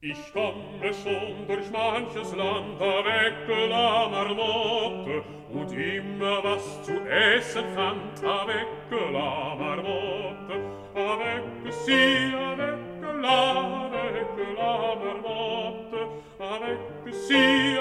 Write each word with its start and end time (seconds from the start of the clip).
Ich 0.00 0.32
komme 0.32 0.94
schon 0.94 1.44
durch 1.48 1.68
manches 1.72 2.32
Land, 2.36 2.80
da 2.80 3.04
weckel 3.04 3.68
la 3.68 4.08
Marmotte, 4.08 5.24
und 5.52 5.72
immer 5.72 6.44
was 6.44 6.84
zu 6.84 6.92
essen 7.10 7.64
fand, 7.74 8.22
da 8.22 8.46
weckel 8.46 9.12
la 9.12 9.56
Marmotte, 9.56 10.60
da 10.94 11.18
weckel 11.18 11.72
sie, 11.84 12.30
da 12.30 13.10
La 13.10 13.90
da 13.90 14.04
weckel 14.14 14.56
am 14.56 15.02
Armotte, 15.02 16.08
da 16.38 16.60
weckel 16.60 17.12
sie, 17.12 17.74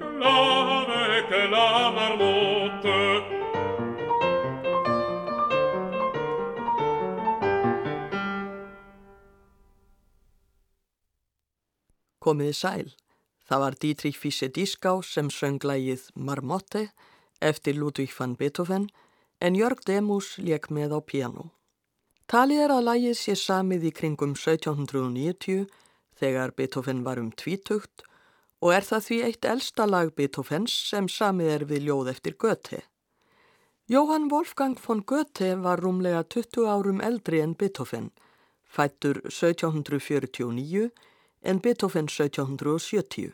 da 0.00 0.06
La 0.08 0.86
da 0.86 1.00
weckel 1.10 1.54
am 1.54 1.98
Armotte. 1.98 3.11
Komiði 12.22 12.54
sæl. 12.54 12.92
Það 13.48 13.62
var 13.64 13.78
Dietrich 13.82 14.18
Fischer-Dieskau 14.22 15.02
sem 15.02 15.30
söng 15.30 15.58
lægið 15.66 16.06
Marmotte 16.14 16.86
eftir 17.42 17.74
Ludwig 17.74 18.14
van 18.18 18.36
Beethoven 18.38 18.86
en 19.40 19.58
Jörg 19.58 19.82
Demus 19.86 20.36
leik 20.38 20.70
með 20.70 20.94
á 20.94 21.00
piano. 21.02 21.50
Talið 22.30 22.62
er 22.64 22.72
að 22.76 22.86
lægið 22.86 23.18
sé 23.18 23.34
samið 23.36 23.88
í 23.90 23.92
kringum 23.98 24.36
1790 24.38 25.66
þegar 26.22 26.54
Beethoven 26.56 27.02
var 27.02 27.18
um 27.18 27.32
tvítugt 27.34 28.06
og 28.62 28.72
er 28.76 28.86
það 28.86 29.06
því 29.08 29.18
eitt 29.26 29.50
elsta 29.52 29.88
lag 29.90 30.14
Beethovens 30.14 30.72
sem 30.88 31.10
samið 31.10 31.54
er 31.56 31.64
við 31.66 31.88
ljóð 31.88 32.12
eftir 32.14 32.38
Goethe. 32.38 32.84
Johann 33.90 34.30
Wolfgang 34.30 34.78
von 34.78 35.02
Goethe 35.02 35.56
var 35.58 35.82
rúmlega 35.82 36.22
20 36.22 36.68
árum 36.70 37.00
eldri 37.02 37.42
en 37.42 37.56
Beethoven, 37.58 38.12
fættur 38.62 39.18
1749 39.26 40.92
en 41.42 41.60
Beethoven 41.60 42.08
1770. 42.08 43.32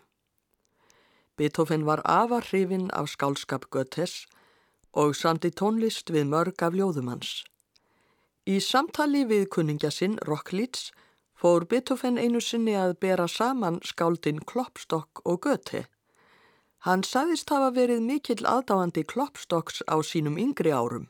Beethoven 1.36 1.84
var 1.86 2.00
afar 2.04 2.44
hrifin 2.50 2.90
af 2.90 3.08
skálskap 3.08 3.64
Götes 3.70 4.26
og 4.92 5.14
samti 5.16 5.50
tónlist 5.50 6.10
við 6.10 6.26
mörg 6.32 6.62
af 6.62 6.74
ljóðumans. 6.74 7.44
Í 8.48 8.58
samtali 8.64 9.26
við 9.28 9.44
kunningja 9.52 9.90
sinn, 9.92 10.16
Rocklitz, 10.26 10.90
fór 11.36 11.66
Beethoven 11.68 12.18
einu 12.18 12.40
sinni 12.40 12.74
að 12.74 12.96
bera 13.04 13.28
saman 13.28 13.78
skáldin 13.84 14.40
Klopstock 14.40 15.22
og 15.24 15.44
Göte. 15.46 15.84
Hann 16.86 17.04
sagðist 17.04 17.50
hafa 17.50 17.70
verið 17.76 18.02
mikill 18.02 18.46
aðdáandi 18.46 19.04
Klopstocks 19.04 19.82
á 19.86 20.00
sínum 20.02 20.38
yngri 20.40 20.72
árum. 20.72 21.08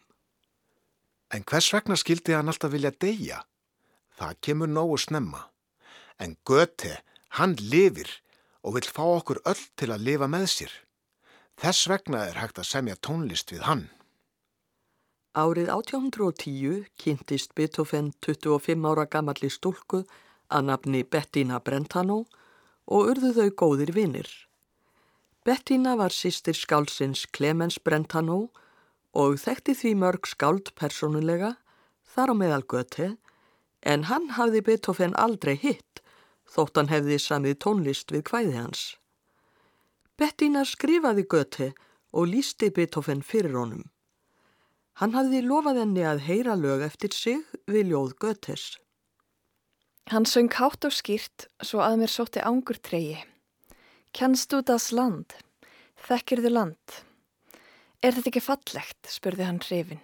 En 1.30 1.44
hvers 1.44 1.72
vegna 1.72 1.96
skildi 1.96 2.34
hann 2.34 2.48
alltaf 2.48 2.72
vilja 2.72 2.90
deyja? 2.90 3.44
Það 4.18 4.36
kemur 4.42 4.68
nógu 4.68 4.96
snemma. 4.98 5.46
En 6.18 6.36
Göte, 6.44 6.98
hann 7.38 7.54
lifir 7.56 8.10
og 8.62 8.74
vil 8.76 8.88
fá 8.90 9.04
okkur 9.06 9.38
öll 9.46 9.64
til 9.78 9.92
að 9.94 10.04
lifa 10.08 10.26
með 10.30 10.46
sér. 10.54 10.72
Þess 11.58 11.88
vegna 11.90 12.24
er 12.26 12.38
hægt 12.38 12.58
að 12.58 12.70
semja 12.70 12.96
tónlist 12.98 13.52
við 13.54 13.64
hann. 13.66 13.86
Árið 15.38 15.70
1810 15.70 16.88
kynntist 16.98 17.54
Beethoven 17.54 18.12
25 18.26 18.86
ára 18.90 19.06
gammalli 19.06 19.50
stúlku 19.50 20.02
að 20.50 20.66
nafni 20.70 21.04
Bettina 21.04 21.60
Brentano 21.62 22.24
og 22.88 23.12
urðu 23.12 23.32
þau 23.36 23.50
góðir 23.62 23.92
vinnir. 23.94 24.28
Bettina 25.46 25.94
var 25.96 26.14
sýstir 26.14 26.56
skálsins 26.58 27.26
Clemens 27.30 27.78
Brentano 27.78 28.48
og 29.14 29.38
þekkti 29.40 29.76
því 29.78 29.94
mörg 30.02 30.26
skáld 30.26 30.72
personulega, 30.74 31.54
þar 32.02 32.32
á 32.32 32.34
meðal 32.40 32.64
Göte, 32.66 33.08
en 33.82 34.08
hann 34.10 34.32
hafði 34.36 34.64
Beethoven 34.66 35.14
aldrei 35.16 35.54
hitt 35.54 36.02
þótt 36.48 36.80
hann 36.80 36.90
hefði 36.92 37.18
samið 37.22 37.60
tónlist 37.64 38.12
við 38.14 38.24
kvæði 38.30 38.56
hans. 38.56 38.82
Bettina 40.18 40.64
skrifaði 40.66 41.24
Göte 41.30 41.72
og 42.12 42.30
lísti 42.32 42.72
Beethoven 42.74 43.22
fyrir 43.22 43.54
honum. 43.54 43.84
Hann 44.98 45.14
hafði 45.14 45.44
lofað 45.46 45.82
henni 45.84 46.02
að 46.02 46.24
heyra 46.26 46.56
lög 46.58 46.82
eftir 46.82 47.14
sig 47.14 47.44
við 47.70 47.92
ljóð 47.92 48.16
Götes. 48.24 48.64
Hann 50.10 50.26
söng 50.26 50.50
hátt 50.56 50.88
og 50.88 50.94
skýrt 50.96 51.46
svo 51.62 51.84
að 51.84 52.00
mér 52.00 52.10
sótti 52.10 52.42
ángur 52.42 52.80
treyi. 52.80 53.20
Kennst 54.16 54.50
þú 54.50 54.64
das 54.66 54.88
land? 54.90 55.36
Þekkir 56.08 56.42
þið 56.42 56.54
land? 56.56 56.98
Er 58.02 58.16
þetta 58.16 58.30
ekki 58.32 58.42
fallegt? 58.42 59.10
spurði 59.10 59.46
hann 59.46 59.62
hrifin. 59.62 60.02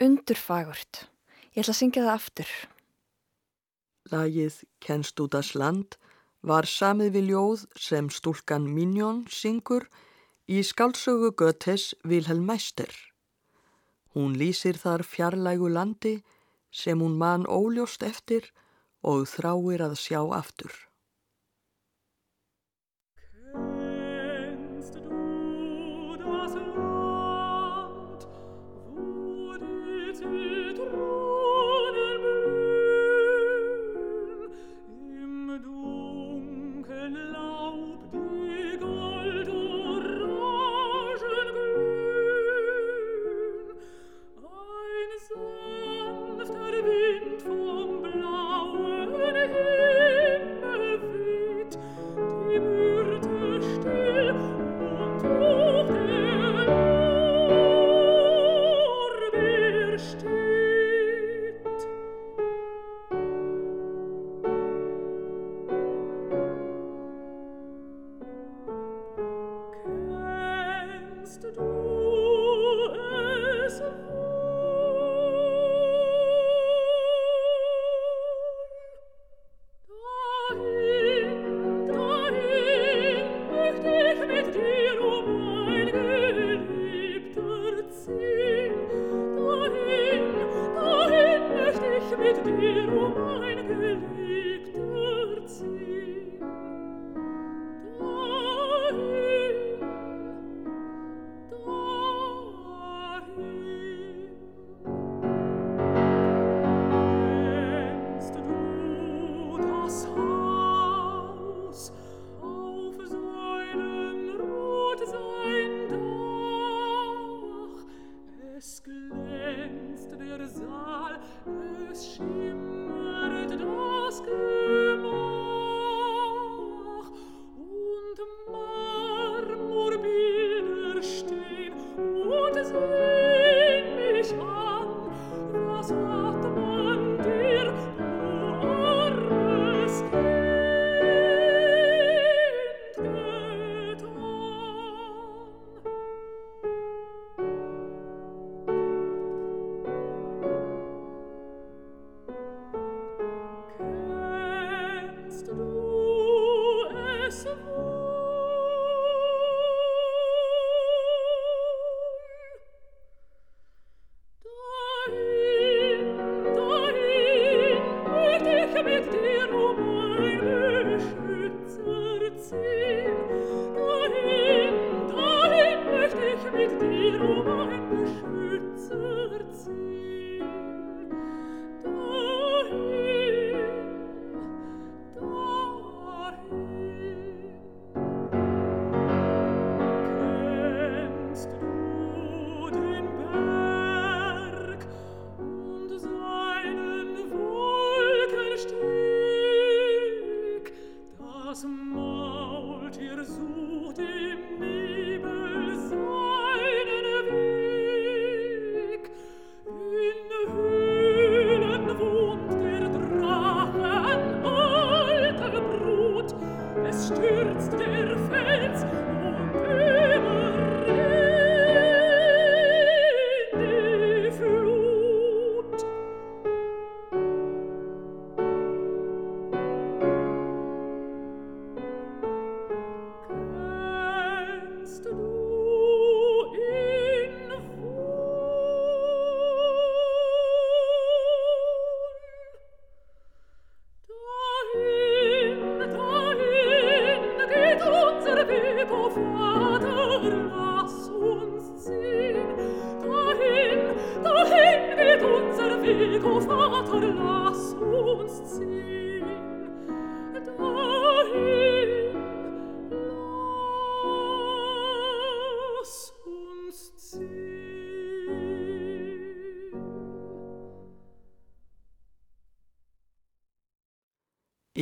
Undurfagurt. 0.00 1.08
Ég 1.52 1.64
ætla 1.64 1.74
að 1.74 1.80
syngja 1.82 2.04
það 2.06 2.14
aftur. 2.14 2.50
Lagið 4.08 4.62
Kenst 4.80 5.20
út 5.20 5.34
að 5.36 5.48
sland 5.50 5.96
var 6.40 6.68
samið 6.70 7.12
við 7.16 7.30
ljóð 7.32 7.64
sem 7.76 8.08
stúlkan 8.08 8.68
Minjón 8.72 9.24
syngur 9.28 9.88
í 10.48 10.62
skálsögu 10.64 11.34
Götes 11.36 11.92
Vilhelm 12.04 12.46
Meister. 12.48 12.88
Hún 14.14 14.38
lýsir 14.40 14.78
þar 14.80 15.04
fjarlægu 15.04 15.68
landi 15.68 16.14
sem 16.72 17.00
hún 17.00 17.18
man 17.20 17.44
óljóst 17.44 18.02
eftir 18.02 18.48
og 19.02 19.28
þráir 19.28 19.84
að 19.90 19.98
sjá 20.00 20.22
aftur. 20.32 20.72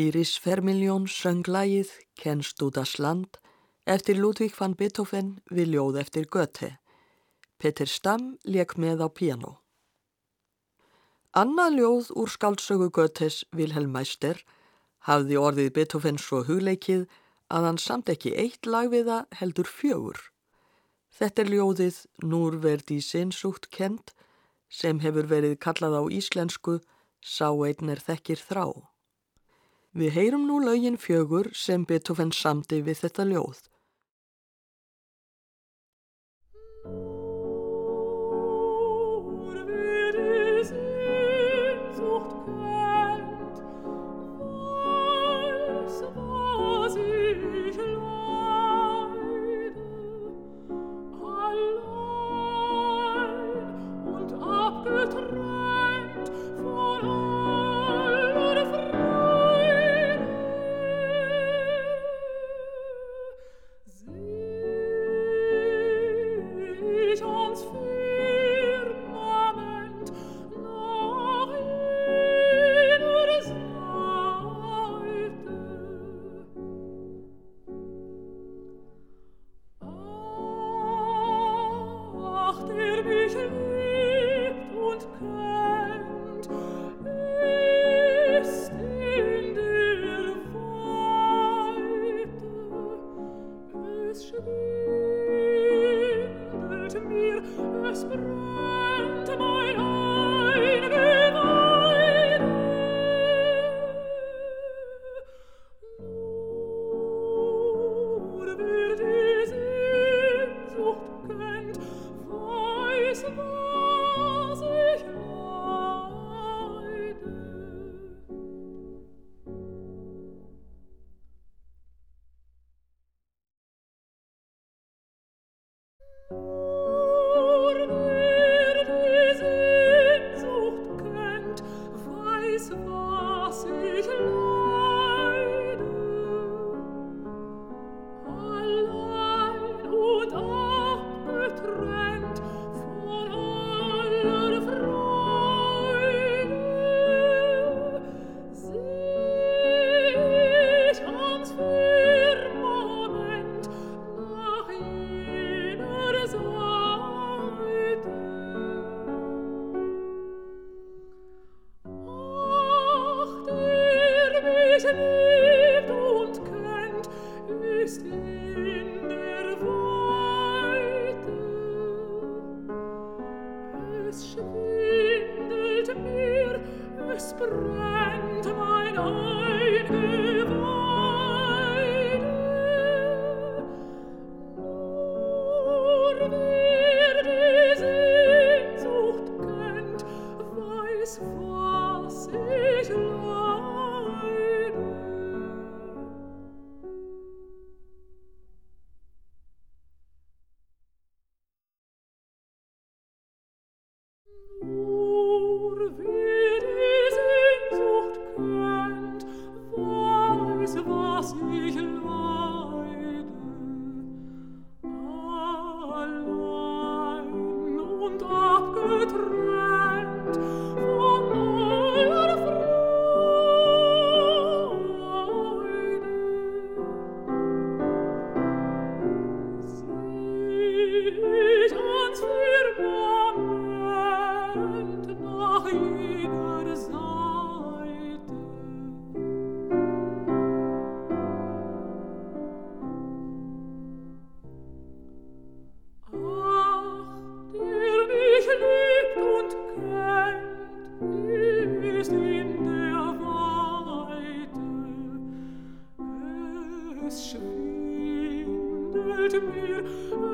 Íris 0.07 0.37
Fermiljón 0.39 1.07
söng 1.11 1.49
lægið 1.51 1.89
Kenst 2.21 2.61
út 2.63 2.77
að 2.79 2.91
sland 2.93 3.39
eftir 3.91 4.19
Ludvík 4.21 4.55
van 4.55 4.75
Beethoven 4.79 5.33
við 5.51 5.73
ljóð 5.73 5.99
eftir 6.03 6.27
Göte. 6.31 6.69
Peter 7.59 7.89
Stamm 7.91 8.37
leik 8.45 8.77
með 8.79 9.03
á 9.03 9.09
piano. 9.11 9.53
Annað 11.35 11.79
ljóð 11.79 12.11
úr 12.23 12.31
skáldsögu 12.31 12.91
Götes 12.95 13.43
Vilhelm 13.51 13.91
Meister 13.97 14.43
hafði 15.11 15.41
orðið 15.43 15.75
Beethoven 15.79 16.23
svo 16.23 16.45
hugleikið 16.47 17.07
að 17.51 17.71
hann 17.71 17.83
samt 17.83 18.13
ekki 18.13 18.35
eitt 18.39 18.67
lag 18.67 18.91
við 18.93 19.11
það 19.11 19.39
heldur 19.41 19.71
fjögur. 19.71 20.21
Þetta 21.19 21.43
er 21.43 21.55
ljóðið 21.55 22.03
Núr 22.23 22.61
verði 22.63 23.01
sinnsútt 23.03 23.71
kent 23.75 24.15
sem 24.69 25.01
hefur 25.03 25.27
verið 25.31 25.59
kallað 25.59 25.99
á 25.99 26.03
íslensku 26.21 26.83
Sá 27.27 27.51
einn 27.51 27.91
er 27.91 27.99
þekkir 27.99 28.39
þrá. 28.39 28.67
Við 29.97 30.11
heyrum 30.13 30.43
nú 30.45 30.59
lögin 30.61 30.99
fjögur 31.01 31.47
sem 31.57 31.87
Beethoven 31.89 32.29
samti 32.29 32.83
við 32.85 32.99
þetta 33.01 33.25
ljóð. 33.31 33.63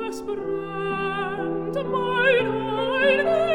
es 0.09 0.21
brennt 0.21 1.75
mein 1.91 2.47
heiliger 2.77 3.52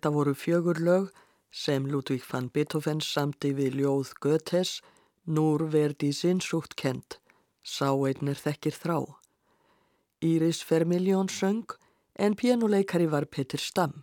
Þetta 0.00 0.14
voru 0.14 0.32
fjögur 0.32 0.78
lög 0.80 1.08
sem 1.52 1.84
Ludvík 1.84 2.22
van 2.24 2.46
Beethoven 2.48 3.02
samti 3.04 3.50
við 3.52 3.74
ljóð 3.82 4.14
Goethes 4.24 4.78
Núr 5.28 5.66
verdi 5.74 6.08
sinnsútt 6.16 6.72
kent, 6.72 7.18
sá 7.60 7.92
einnir 8.08 8.40
þekkir 8.40 8.78
þrá. 8.80 8.96
Íris 10.24 10.62
Fermiljón 10.64 11.28
söng 11.28 11.76
en 12.16 12.32
pianuleikari 12.32 13.10
var 13.12 13.28
Petur 13.28 13.60
Stamm. 13.60 14.00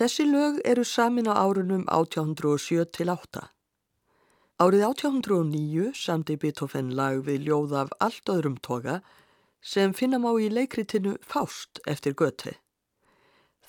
Þessi 0.00 0.24
lög 0.32 0.64
eru 0.64 0.88
samin 0.88 1.28
á 1.28 1.36
árunum 1.36 1.84
1807 1.92 2.88
til 2.96 3.12
8. 3.12 3.46
Árið 4.64 4.90
1809 4.96 5.92
samti 5.92 6.40
Beethoven 6.40 6.94
lag 6.96 7.20
við 7.28 7.50
ljóð 7.50 7.80
af 7.84 7.98
allt 8.00 8.32
öðrum 8.32 8.56
toga 8.64 9.02
sem 9.60 9.92
finna 9.92 10.16
má 10.16 10.32
í 10.40 10.48
leikritinu 10.48 11.18
Faust 11.20 11.84
eftir 11.84 12.16
Goethe. 12.16 12.62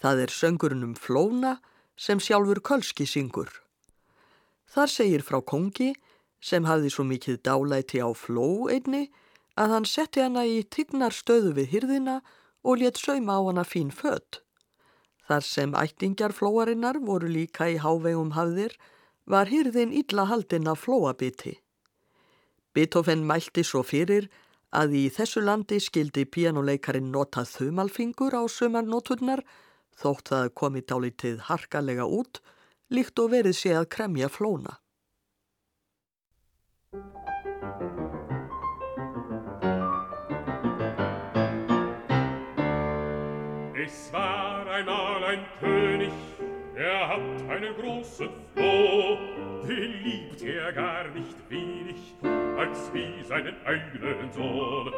Það 0.01 0.24
er 0.24 0.34
söngurinn 0.34 0.86
um 0.86 0.96
Flóna 0.96 1.58
sem 1.98 2.20
sjálfur 2.22 2.62
Kölski 2.62 3.08
syngur. 3.10 3.50
Þar 4.70 4.92
segir 4.94 5.24
frá 5.25 5.39
kongi 5.42 5.94
sem 6.42 6.68
hafði 6.70 6.92
svo 6.94 7.06
mikið 7.08 7.39
dálæti 7.48 8.04
á 8.04 8.10
Fló 8.13 8.70
einni 8.70 9.08
að 9.58 9.74
hann 9.74 9.88
setti 9.89 10.22
hana 10.22 10.46
í 10.46 10.62
tignar 10.70 11.16
stöðu 11.16 11.56
við 11.58 11.72
hyrðina 11.74 12.20
og 12.62 12.84
let 12.84 13.00
sauma 13.01 13.39
á 13.39 13.42
hana 13.48 13.66
fín 13.66 13.89
fött. 13.89 14.44
Þar 15.27 15.44
sem 15.44 15.74
ættingjar 15.75 16.32
flóarinnar 16.32 17.01
voru 17.04 17.27
líka 17.27 17.68
í 17.68 17.80
hávegum 17.82 18.36
hafðir 18.38 18.77
var 19.25 19.50
hyrðin 19.51 19.92
illa 19.92 20.27
haldinn 20.30 20.70
af 20.72 20.86
flóabiti. 20.86 21.58
Beethoven 22.74 23.25
mælti 23.27 23.66
svo 23.66 23.82
fyrir 23.84 24.30
að 24.72 24.94
í 25.01 25.06
þessu 25.12 25.42
landi 25.44 25.80
skildi 25.84 26.27
pianoleikarin 26.30 27.12
nota 27.12 27.44
þumalfingur 27.48 28.38
á 28.38 28.44
sömarnoturnar 28.48 29.44
þótt 29.98 30.34
það 30.34 30.51
komi 30.62 30.84
dálítið 30.86 31.39
harkalega 31.50 32.06
út, 32.06 32.42
líkt 32.94 33.20
og 33.20 33.34
verið 33.34 33.58
sé 33.58 33.74
að 33.77 33.89
kremja 33.96 34.30
flóna. 34.32 34.77
Es 43.88 44.10
war 44.13 44.68
einmal 44.68 45.24
ein 45.24 45.46
König, 45.60 46.37
er 46.77 47.07
hat 47.07 47.50
einen 47.50 47.74
großen 47.75 48.29
Floh, 48.53 49.17
den 49.67 50.03
liebt 50.03 50.41
er 50.43 50.72
gar 50.72 51.07
nicht 51.10 51.36
wenig, 51.50 52.15
als 52.57 52.91
wie 52.93 53.24
seinen 53.24 53.55
eigenen 53.65 54.31
Sohn. 54.31 54.93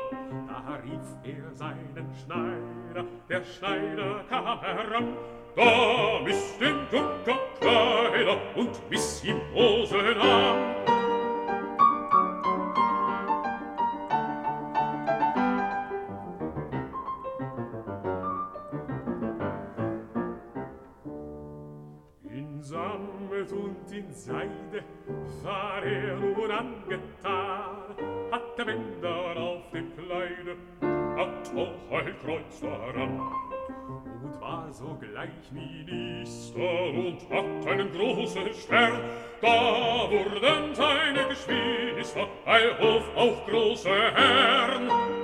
Da 0.48 0.80
rief 0.84 1.08
er 1.24 1.54
seinen 1.54 2.14
Schneider, 2.24 3.06
der 3.30 3.44
Schneider 3.46 4.24
kam 4.28 4.62
heran, 4.62 5.18
da 5.56 6.20
miss 6.24 6.58
den 6.58 6.76
Junker 6.92 7.40
Kleider 7.60 8.38
und 8.56 8.90
miss 8.90 9.24
ihm 9.24 9.40
Hosen 9.54 10.18
an. 10.20 10.99
Hände 24.72 24.84
sah 25.44 25.82
nur 26.20 26.50
angetan, 26.50 27.96
hatte 28.32 28.66
Bänder 28.66 29.38
auf 29.38 29.72
dem 29.72 29.92
Kleide, 29.96 30.58
hat 31.18 31.52
auch 31.56 31.98
ein 31.98 32.16
Kreuz 32.24 32.62
daran. 32.62 33.20
Und 34.24 34.42
war 34.42 34.72
sogleich 34.72 35.52
Minister 35.52 36.90
und 36.90 37.18
hat 37.30 37.68
einen 37.68 37.92
großen 37.92 38.54
Stern, 38.54 39.00
da 39.42 40.10
wurden 40.12 40.76
seine 40.76 41.28
Geschwister, 41.30 42.28
ein 42.46 42.80
Hof 42.80 43.04
auch 43.16 43.48
große 43.48 43.90
Herren. 43.90 45.19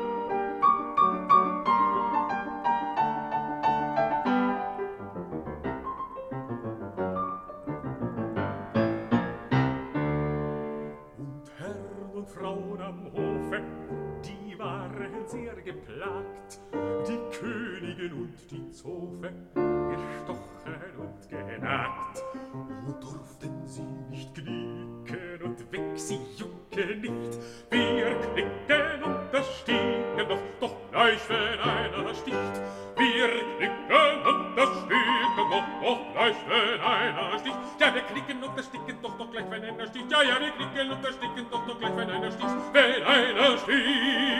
Und 22.88 23.04
durften 23.04 23.66
sie 23.66 23.84
nicht 24.10 24.34
knicken 24.36 25.42
und 25.44 25.72
weg 25.72 25.82
sie 25.96 26.20
jucken, 26.38 27.02
nicht. 27.02 27.40
Wir 27.70 28.16
knicken 28.16 29.04
und 29.04 29.20
das 29.32 29.60
stiegen 29.60 30.30
doch, 30.30 30.40
doch 30.60 30.76
gleich, 30.92 31.20
wenn 31.30 31.60
einer 31.60 32.14
sticht. 32.14 32.62
Wir 32.98 33.28
knicken 33.28 34.28
und 34.28 34.56
das 34.56 34.70
stiegen 34.70 35.50
doch, 35.52 35.66
doch 35.82 36.14
gleich, 36.14 36.36
wenn 36.48 36.82
einer 36.82 37.40
sticht. 37.40 37.56
Ja, 37.80 37.94
wir 37.94 38.02
knicken 38.02 38.44
und 38.44 38.58
das 38.58 38.66
stiegen 38.66 39.02
doch, 39.02 39.18
doch 39.18 39.32
gleich, 39.32 39.46
wenn 39.50 39.64
einer 39.64 39.88
sticht. 39.88 40.12
Ja, 40.12 40.22
ja, 40.24 40.40
wir 40.40 40.52
knicken 40.52 40.92
und 40.92 41.04
das 41.04 41.16
stiegen 41.16 41.50
doch, 41.52 41.68
doch 41.68 41.80
gleich, 41.80 41.98
wenn 41.98 42.10
einer 42.10 42.32
sticht. 42.32 42.56
Wenn 42.74 43.04
einer 43.04 43.58
sticht. 43.58 44.35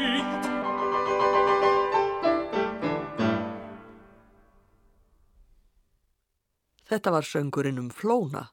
Þetta 7.06 7.20
var 7.20 7.26
söngurinn 7.30 7.78
um 7.78 7.90
Flóna, 7.94 8.48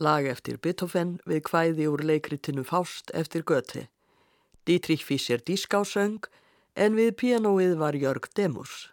lag 0.00 0.24
eftir 0.24 0.56
Beethoven 0.56 1.18
við 1.28 1.42
kvæði 1.44 1.88
úr 1.92 2.00
leikritinu 2.08 2.62
Faust 2.64 3.10
eftir 3.12 3.42
Göti. 3.44 3.82
Dietrich 4.64 5.04
Fischer 5.04 5.42
dískásöng 5.44 6.24
en 6.80 6.96
við 6.96 7.10
pianoið 7.20 7.74
var 7.76 7.98
Jörg 8.00 8.30
Demus. 8.32 8.88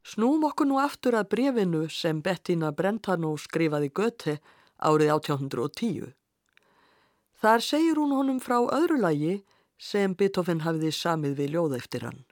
Snúm 0.00 0.48
okkur 0.48 0.70
nú 0.72 0.80
aftur 0.80 1.18
að 1.20 1.28
brefinu 1.36 1.84
sem 1.92 2.24
Bettina 2.24 2.72
Brentano 2.72 3.36
skrifaði 3.36 3.92
Göti 3.92 4.38
árið 4.80 5.12
1810. 5.18 6.14
Þar 7.44 7.68
segir 7.68 8.00
hún 8.00 8.16
honum 8.16 8.40
frá 8.40 8.56
öðru 8.64 9.02
lagi 9.04 9.42
sem 9.76 10.16
Beethoven 10.16 10.64
hafiði 10.64 10.96
samið 10.96 11.42
við 11.42 11.58
ljóð 11.58 11.82
eftir 11.82 12.08
hann. 12.08 12.24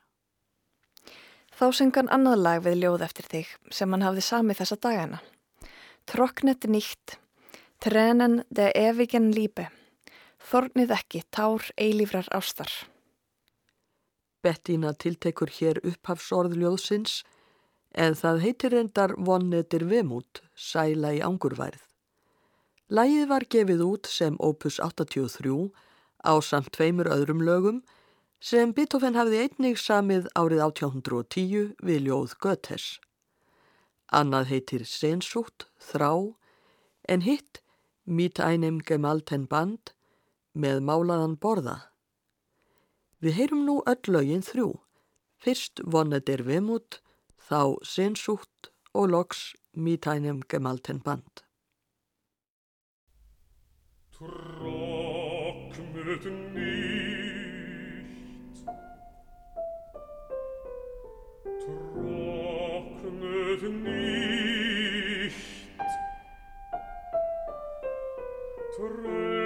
Þá 1.61 1.67
sengan 1.77 2.09
annað 2.09 2.39
lag 2.41 2.63
við 2.65 2.79
ljóð 2.81 3.03
eftir 3.05 3.27
þig 3.29 3.49
sem 3.77 3.93
hann 3.93 4.05
hafði 4.07 4.23
samið 4.25 4.61
þessa 4.63 4.77
dagana. 4.81 5.19
Trocknet 6.09 6.65
nýtt, 6.65 7.19
trenen 7.85 8.39
de 8.49 8.71
evigen 8.81 9.27
líbe, 9.37 9.67
þornið 10.41 10.95
ekki, 10.97 11.21
tár 11.29 11.69
eilífrar 11.77 12.31
ástar. 12.33 12.73
Bettina 14.41 14.95
tiltekur 14.97 15.53
hér 15.53 15.83
upphafsorðljóðsins 15.85 17.21
en 17.93 18.17
það 18.17 18.43
heitir 18.47 18.77
reyndar 18.79 19.13
vonnetir 19.21 19.85
vemút, 19.85 20.41
sæla 20.57 21.13
í 21.19 21.21
angurværið. 21.21 21.85
Lægið 22.89 23.29
var 23.29 23.45
gefið 23.53 23.85
út 23.85 24.09
sem 24.09 24.41
opus 24.41 24.81
83 24.81 25.69
á 26.25 26.33
samt 26.41 26.73
tveimur 26.73 27.13
öðrum 27.13 27.45
lögum 27.45 27.85
sem 28.41 28.73
Beethoven 28.73 29.19
hafði 29.19 29.45
einnig 29.45 29.79
samið 29.79 30.29
árið 30.39 30.63
1810 30.65 31.75
við 31.85 32.07
ljóð 32.09 32.35
Götes. 32.41 32.87
Annað 34.11 34.49
heitir 34.51 34.87
Sensútt, 34.89 35.69
Þrá, 35.79 36.35
en 37.09 37.21
hitt 37.27 37.61
Mít 38.11 38.41
einem 38.41 38.81
gemalten 38.83 39.45
band 39.47 39.93
með 40.57 40.81
málaðan 40.83 41.37
borða. 41.39 41.93
Við 43.23 43.37
heyrum 43.37 43.67
nú 43.69 43.77
öll 43.87 44.09
lögin 44.09 44.43
þrjú. 44.43 44.81
Fyrst 45.39 45.85
vonnet 45.85 46.29
er 46.33 46.43
vemut, 46.43 46.99
þá 47.39 47.77
Sensútt 47.87 48.73
og 48.97 49.13
loks 49.13 49.53
Mít 49.77 50.09
einem 50.11 50.41
gemalten 50.49 50.99
band. 51.05 51.45
Trocknet 54.17 55.77
nicht 56.11 56.25
trocknet 56.25 57.00
nicht. 63.69 65.37
Tränen 68.77 69.40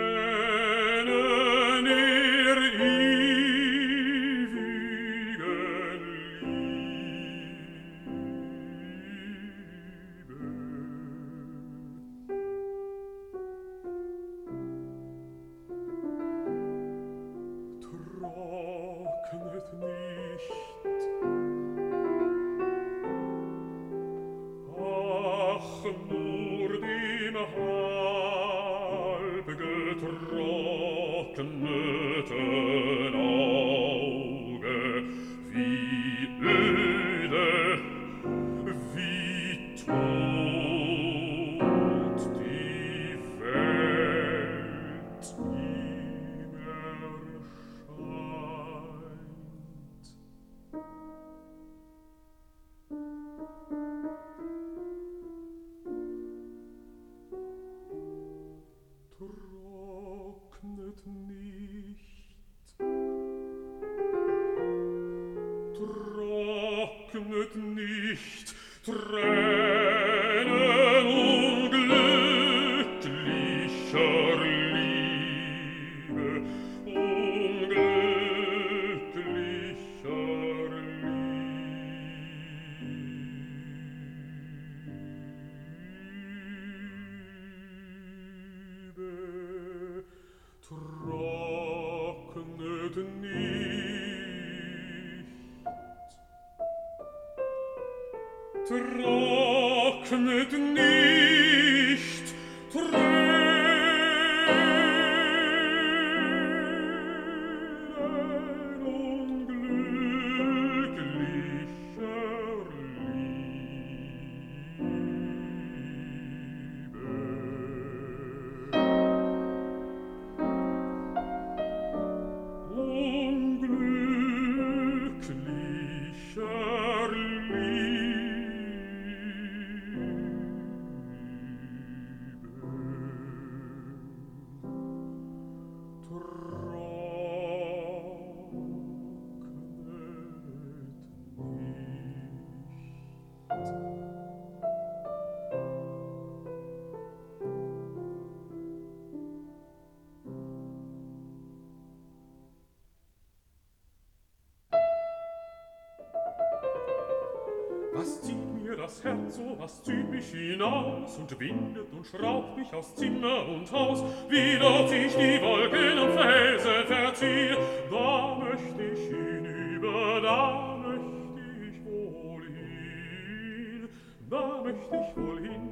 das 159.04 159.12
Herz 159.12 159.36
so 159.36 159.56
was 159.58 159.82
zieht 159.82 160.10
mich 160.10 160.26
hinaus 160.26 161.18
und 161.18 161.38
windet 161.38 161.92
und 161.92 162.06
schraubt 162.06 162.56
mich 162.56 162.72
aus 162.72 162.94
Zimmer 162.94 163.46
und 163.48 163.70
Haus, 163.70 164.02
wie 164.28 164.58
dort 164.58 164.88
sich 164.88 165.14
die 165.14 165.40
Wolken 165.42 165.98
und 165.98 166.12
Felsen 166.12 166.86
verziehen, 166.86 167.56
da 167.90 168.36
möchte 168.36 168.82
ich 168.82 169.00
hinüber, 169.08 170.20
da 170.22 170.76
möchte 170.78 171.40
ich 171.68 171.84
wohl 171.84 172.46
hin, 172.46 173.88
da 174.30 174.62
möchte 174.62 174.96
ich 174.96 175.16
wohl 175.16 175.40
hin. 175.40 175.70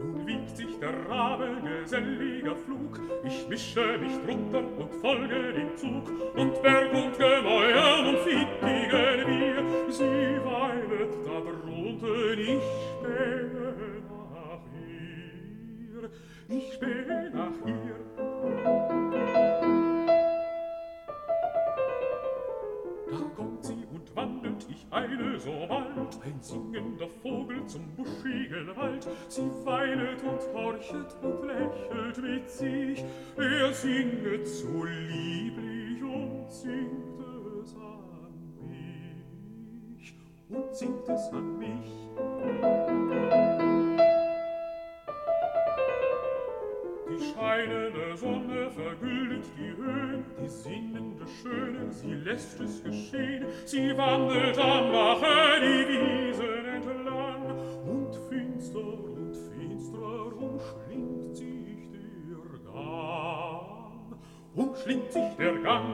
Nun 0.00 0.26
wiegt 0.26 0.56
sich 0.56 0.78
der 0.78 1.08
Rabe 1.08 1.56
gesellig 1.62 2.23
der 2.54 2.64
Flug. 2.64 3.00
Ich 3.24 3.48
mische 3.48 3.98
mich 3.98 4.16
drunter 4.24 4.62
und 4.78 4.94
folge 5.00 5.52
dem 5.52 5.76
Zug. 5.76 6.08
Und 6.36 6.62
Berg 6.62 6.92
und 6.92 7.18
Gemäuer 7.18 8.08
und 8.08 8.18
Fittigen 8.18 9.26
wir, 9.26 9.92
sie 9.92 10.40
weilet 10.44 11.14
da 11.24 11.40
drunten, 11.40 12.38
ich 12.38 12.62
spähe 12.90 14.02
nach 14.08 14.64
ihr. 14.88 16.10
Ich 16.48 16.72
spähe 16.74 17.30
nach 17.32 17.66
ihr. 17.66 18.23
Eile 24.94 25.38
so 25.40 25.66
bald, 25.68 26.18
ein 26.24 26.40
singender 26.40 27.08
Vogel 27.22 27.66
zum 27.66 27.82
buschigen 27.96 28.74
Wald. 28.76 29.06
Sie 29.28 29.50
weilet 29.64 30.22
und 30.22 30.40
horchet 30.54 31.16
und 31.22 31.46
lächelt 31.46 32.22
mit 32.22 32.48
sich, 32.48 33.04
er 33.36 33.72
singet 33.72 34.46
so 34.46 34.84
lieblich 34.84 36.02
und 36.02 36.50
singt 36.50 37.20
es 37.62 37.74
an 37.74 38.68
mich, 38.68 40.14
und 40.48 40.74
singt 40.74 41.08
es 41.08 41.32
an 41.32 41.58
mich. 41.58 43.43
Die 47.14 47.32
scheinende 47.32 48.16
Sonne 48.16 48.70
vergüldet 48.70 49.44
die 49.56 49.76
Höhen, 49.76 50.24
die 50.40 50.48
sinnende 50.48 51.24
Schöne, 51.40 51.92
sie 51.92 52.14
lässt 52.14 52.60
es 52.60 52.82
geschehen. 52.82 53.46
Sie 53.66 53.96
wandelt 53.96 54.58
am 54.58 54.90
Bache 54.90 55.60
die 55.60 55.88
Wiesen 55.88 56.64
entlang, 56.66 57.44
und 57.86 58.16
finster 58.28 58.78
und 58.78 59.36
finstrer 59.52 60.32
umschlingt 60.36 61.36
sich 61.36 61.90
der 61.92 62.72
Gang, 62.72 64.18
umschlingt 64.56 65.12
sich 65.12 65.36
der 65.38 65.54
Gang. 65.58 65.84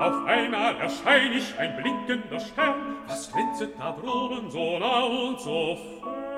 Auf 0.00 0.26
einmal 0.26 0.76
erschein 0.76 1.32
ich 1.34 1.58
ein 1.58 1.76
blinkender 1.76 2.40
Stern, 2.40 2.96
was 3.06 3.30
glänzet 3.30 3.78
da 3.78 3.92
droben 3.92 4.50
so 4.50 4.78
nah 4.78 5.04
und 5.04 5.38
so 5.38 5.76
fern? 5.76 6.29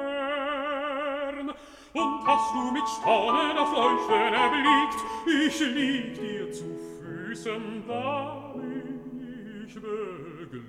und 1.95 2.27
hast 2.27 2.55
du 2.55 2.71
mit 2.73 2.89
Staunen 2.89 3.59
auf 3.59 3.73
Leuchten 3.73 4.35
erblickt. 4.35 5.05
Ich 5.27 5.61
lieg 5.61 6.15
dir 6.15 6.51
zu 6.53 6.65
Füßen, 7.01 7.85
da 7.87 8.55
bin 8.55 9.67
ich 9.67 9.75
beglückt. 9.75 10.63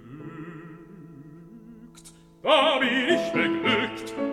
Da 2.41 2.77
bin 2.79 3.09
ich 3.09 3.31
beglückt. 3.31 4.32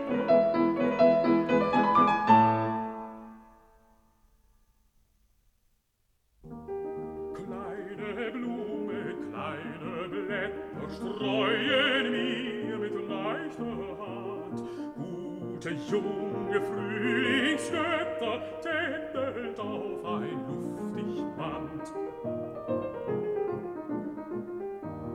Gute 15.71 15.91
junge 15.91 16.61
Frühlingsgötter 16.61 18.41
tändelt 18.63 19.59
auf 19.59 20.05
ein 20.05 20.41
luftig 20.49 21.25
Band. 21.37 21.93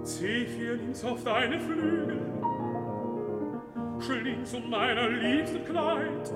Zephyr 0.04 0.76
links 0.76 1.04
auf 1.04 1.24
deine 1.24 1.60
Flügel, 1.60 2.22
schlingst 4.00 4.56
um 4.56 4.70
meiner 4.70 5.10
liebsten 5.10 5.66
Kleid, 5.66 6.32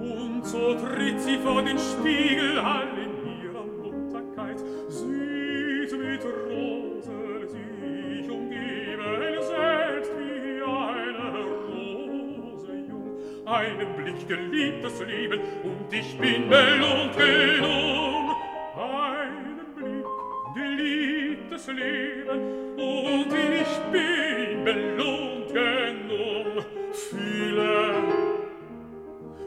und 0.00 0.44
so 0.44 0.74
tritt 0.74 1.20
sie 1.20 1.38
vor 1.38 1.62
den 1.62 1.78
Spiegel 1.78 2.58
all 2.58 2.91
lieblich 14.04 14.26
geliebtes 14.26 15.00
Leben 15.00 15.40
und 15.62 15.92
ich 15.92 16.18
bin 16.18 16.48
Belohnung. 16.48 17.10
Einen 18.76 19.74
Blick 19.76 20.06
geliebtes 20.54 21.66
Leben 21.68 22.40
und 22.76 23.32
ich 23.32 23.78
bin 23.92 24.64
belohnt 24.64 25.48
genug. 25.48 26.64
Fühle, 26.92 27.94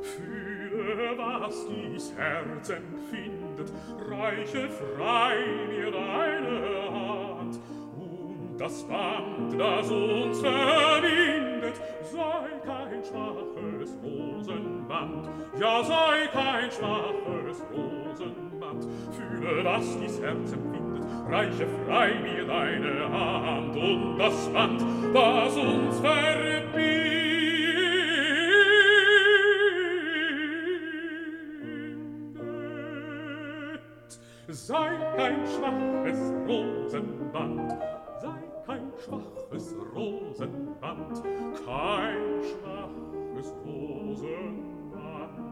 fühle, 0.02 1.18
was 1.18 1.68
dies 1.68 2.14
Herz 2.18 2.70
empfindet, 2.70 3.72
reiche 4.10 4.70
frei 4.70 5.38
mir 5.70 5.92
deine 5.92 6.92
Hand 6.92 7.60
und 7.98 8.58
das 8.58 8.84
Band, 8.84 9.60
das 9.60 9.92
uns 9.92 10.40
verbindet, 10.40 11.35
sei 12.16 12.60
kein 12.66 13.04
schwaches 13.04 13.98
Rosenband, 14.04 15.30
ja 15.60 15.84
sei 15.84 16.28
kein 16.32 16.72
schwaches 16.72 17.64
Rosenband. 17.72 18.88
Fühle, 19.12 19.64
was 19.64 20.00
dies 20.00 20.22
Herz 20.22 20.54
empfindet, 20.54 21.04
reiche 21.30 21.68
frei 21.86 22.14
mir 22.22 22.46
deine 22.46 23.10
Hand 23.12 23.76
und 23.76 24.18
das 24.18 24.50
Band, 24.50 24.82
das 25.14 25.58
uns 25.58 26.00
verbindet. 26.00 26.66
sei 34.48 34.98
kein 35.18 35.46
schwaches 35.46 36.34
Rosenband, 36.48 37.74
Schwaches 39.06 39.76
Rosenband, 39.94 41.24
kein 41.64 42.42
schwaches 42.42 43.54
Rosenband. 43.64 45.46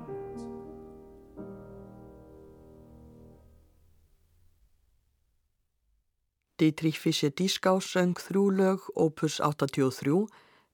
Dietrich 6.57 6.97
Fischer-Dieskau 6.97 7.77
söng 7.77 8.17
þrjú 8.17 8.49
lög 8.57 8.89
opus 8.95 9.37
83 9.37 10.25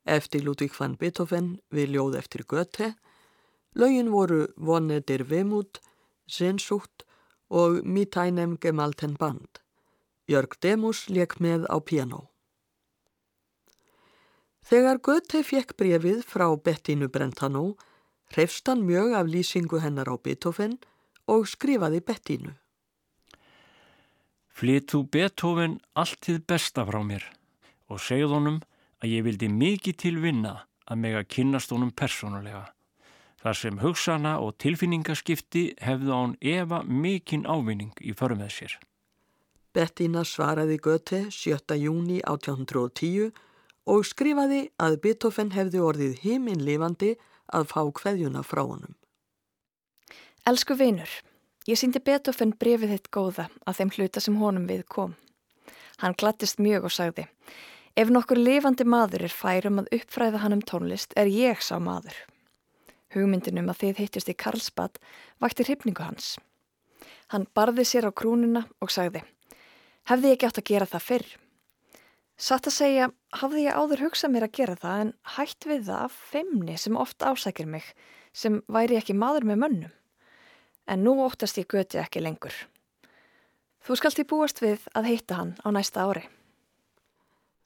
eftir 0.08 0.48
Ludwig 0.48 0.72
van 0.80 0.96
Beethoven 0.96 1.60
við 1.76 1.98
ljóð 1.98 2.16
eftir 2.24 2.48
Goethe. 2.48 2.94
Lögin 3.76 4.16
voru 4.16 4.48
Wonne 4.56 5.02
der 5.02 5.28
Wehmut, 5.30 5.82
Sehnsucht 6.32 7.04
og 7.50 7.84
Mit 7.84 8.16
einem 8.16 8.56
gemalten 8.60 9.20
Band. 9.20 9.60
Jörg 10.32 10.62
Demus 10.64 11.10
leik 11.10 11.42
með 11.44 11.68
á 11.68 11.76
piano. 11.84 12.29
Þegar 14.70 15.00
Goethe 15.02 15.40
fekk 15.42 15.72
brefið 15.82 16.20
frá 16.30 16.46
Bettinu 16.54 17.08
Brentano, 17.10 17.72
hrefst 18.30 18.70
hann 18.70 18.84
mjög 18.86 19.16
af 19.18 19.26
lýsingu 19.26 19.80
hennar 19.82 20.12
á 20.14 20.16
Beethoven 20.22 20.76
og 21.26 21.48
skrifaði 21.50 22.04
Bettinu. 22.06 22.54
Flyt 24.54 24.92
þú 24.94 25.02
Beethoven 25.10 25.80
allt 25.98 26.22
þið 26.22 26.38
besta 26.54 26.86
frá 26.86 27.00
mér 27.02 27.26
og 27.90 27.98
segð 28.06 28.36
honum 28.36 28.62
að 29.02 29.16
ég 29.16 29.26
vildi 29.26 29.50
mikið 29.50 30.00
til 30.06 30.14
vinna 30.22 30.54
að 30.86 31.02
meg 31.02 31.18
að 31.18 31.30
kynnast 31.34 31.74
honum 31.74 31.90
persónulega. 31.90 32.68
Þar 33.42 33.58
sem 33.58 33.82
hugsana 33.82 34.38
og 34.44 34.58
tilfinningaskipti 34.62 35.66
hefðu 35.82 36.14
án 36.14 36.38
Eva 36.46 36.84
mikinn 36.86 37.50
ávinning 37.50 37.96
í 38.06 38.14
förm 38.14 38.44
með 38.44 38.54
sér. 38.60 38.78
Bettina 39.74 40.22
svaraði 40.22 40.78
Goethe 40.78 41.26
7. 41.34 41.74
júni 41.80 42.22
1810 42.22 43.32
og 43.90 44.06
skrifaði 44.06 44.68
að 44.78 45.00
Beethoven 45.04 45.54
hefði 45.56 45.82
orðið 45.82 46.20
heiminn 46.24 46.62
lifandi 46.66 47.16
að 47.50 47.66
fá 47.72 47.82
kveðjuna 48.00 48.44
frá 48.46 48.62
honum. 48.62 48.94
Elsku 50.50 50.78
vinur, 50.78 51.10
ég 51.70 51.80
síndi 51.80 52.02
Beethoven 52.02 52.54
brefið 52.62 52.94
þitt 52.94 53.10
góða 53.14 53.48
að 53.66 53.80
þeim 53.80 53.94
hluta 53.98 54.24
sem 54.24 54.38
honum 54.42 54.68
við 54.70 54.86
kom. 54.94 55.16
Hann 56.00 56.16
glattist 56.22 56.62
mjög 56.62 56.88
og 56.90 56.96
sagði, 56.96 57.26
ef 57.98 58.14
nokkur 58.14 58.40
lifandi 58.40 58.86
maður 58.86 59.26
er 59.28 59.36
færum 59.36 59.82
að 59.82 59.90
uppfræða 60.00 60.44
hann 60.46 60.60
um 60.60 60.64
tónlist 60.64 61.18
er 61.20 61.32
ég 61.34 61.66
sá 61.66 61.76
maður. 61.82 62.16
Hugmyndinum 63.14 63.72
að 63.74 63.82
þið 63.84 64.04
hittist 64.04 64.30
í 64.30 64.38
Karlsbad 64.38 65.02
vakti 65.42 65.66
hrifningu 65.66 66.06
hans. 66.06 66.38
Hann 67.34 67.50
barði 67.58 67.86
sér 67.86 68.10
á 68.10 68.12
krúnuna 68.14 68.68
og 68.82 68.94
sagði, 68.94 69.24
hefði 70.10 70.36
ég 70.36 70.46
átt 70.46 70.62
að 70.62 70.70
gera 70.70 70.90
það 70.90 71.08
fyrr? 71.10 71.30
Satt 72.40 72.70
að 72.70 72.76
segja, 72.78 73.06
hafði 73.36 73.66
ég 73.66 73.76
áður 73.76 74.06
hugsað 74.06 74.32
mér 74.32 74.46
að 74.48 74.54
gera 74.56 74.76
það 74.80 75.02
en 75.04 75.10
hætt 75.36 75.66
við 75.68 75.82
það 75.90 76.04
af 76.06 76.20
feimni 76.32 76.76
sem 76.80 76.96
oft 76.96 77.20
ásækir 77.20 77.68
mig, 77.68 77.84
sem 78.32 78.62
væri 78.72 78.96
ekki 78.96 79.16
maður 79.18 79.50
með 79.50 79.60
mönnum. 79.66 79.96
En 80.88 81.04
nú 81.04 81.18
óttast 81.26 81.60
ég 81.60 81.68
göti 81.68 82.00
ekki 82.00 82.24
lengur. 82.24 82.56
Þú 83.84 83.98
skalt 84.00 84.22
í 84.24 84.28
búast 84.28 84.64
við 84.64 84.88
að 84.96 85.10
hitta 85.12 85.40
hann 85.42 85.52
á 85.60 85.68
næsta 85.76 86.08
ári. 86.08 86.24